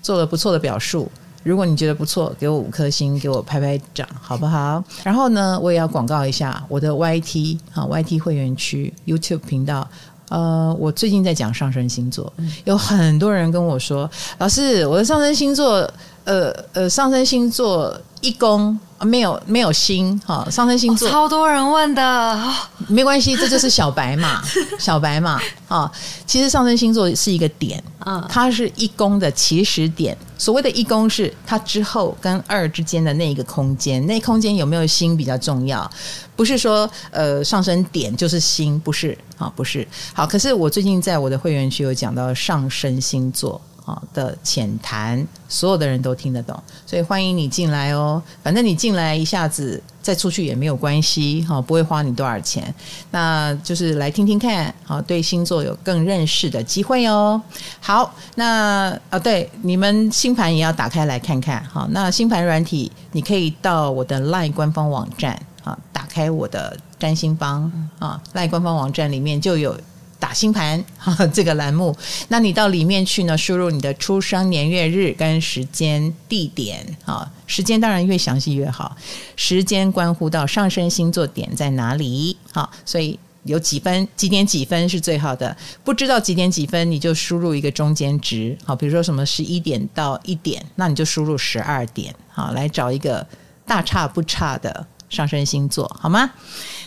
[0.00, 1.10] 做了不错的表述。
[1.46, 4.82] 如果你觉得不错，给我五颗星，给我拍拍掌，好不好？
[5.04, 9.88] 然后呢，我也要广告一下我的 YT 啊，YT 会员区 YouTube 频道。
[10.28, 12.32] 呃，我最近在讲上升星座，
[12.64, 15.88] 有很多人跟我说，老师，我的上升星座，
[16.24, 18.76] 呃呃，上升星座一宫。
[19.02, 22.54] 没有没有星哈，上升星座、哦、超多人问的，
[22.88, 24.42] 没关系，这就是小白嘛，
[24.78, 25.90] 小白嘛啊。
[26.26, 30.16] 其实上升星座是一个点，嗯，它是一宫的起始点。
[30.38, 35.90] 所谓的一宫是它之后跟二之间的那一个空间，那空间有没有星比较重要，
[36.34, 39.86] 不是说呃上升点就是星，不是啊，不是。
[40.14, 43.60] 好，可是我最近在我的会员区有讲到上升星座。
[43.86, 48.20] 啊的浅谈，所有的人都听得懂，所以欢迎你进来哦。
[48.42, 52.74] 反正你进来一下子再出去也没有关系，哈，不会花你多少钱。
[53.12, 57.40] 那就是来听听看，好，对星座有更认识的机会哦。
[57.80, 67.70] 好，那啊，对，你们星盘也要打开来看看，好，那星盘软体你可以到我的 LINE 官方网站，啊，打开我的占星帮
[68.00, 69.78] 啊，LINE 官方网站里面就有。
[70.18, 71.96] 打星盘哈， 这个栏目，
[72.28, 73.36] 那你到里面去呢？
[73.36, 78.96] 输入你的出生年月日跟时间地点啊，时间当然越详细越好。
[79.36, 85.56] 时间关乎到上升星座点在哪里，好，所以有几分几点几分是最好的。
[85.84, 93.26] 不知道几点几分，你就输入一个中间值，好，比如说什么十一点到一点，那你就输入十二点，好，来找一个
[93.66, 94.86] 大差不差的。
[95.08, 96.30] 上升星座好吗？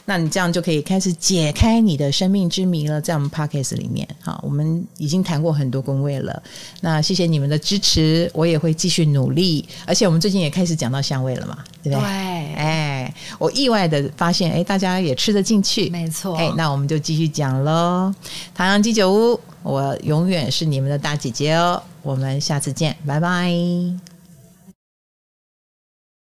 [0.06, 3.00] 那你这样就可以开始解开你的生命之谜了。
[3.00, 6.42] 在我们 Podcast 里面，好，我们已经谈过很多宫位了。
[6.82, 9.68] 那谢谢你们的支持，我也会继续努力。
[9.86, 12.08] 而且我们最近也开始讲到相位了嘛，对不对？
[12.08, 12.10] 对。
[12.56, 16.36] 哎，我意外的发现，哎，大家也吃得进去，没错。
[16.36, 18.12] 哎，那我们就继续讲喽。
[18.56, 21.82] 唐阳鸡酒屋，我永远是你们的大姐姐哦。
[22.02, 24.09] 我们下次见，拜拜。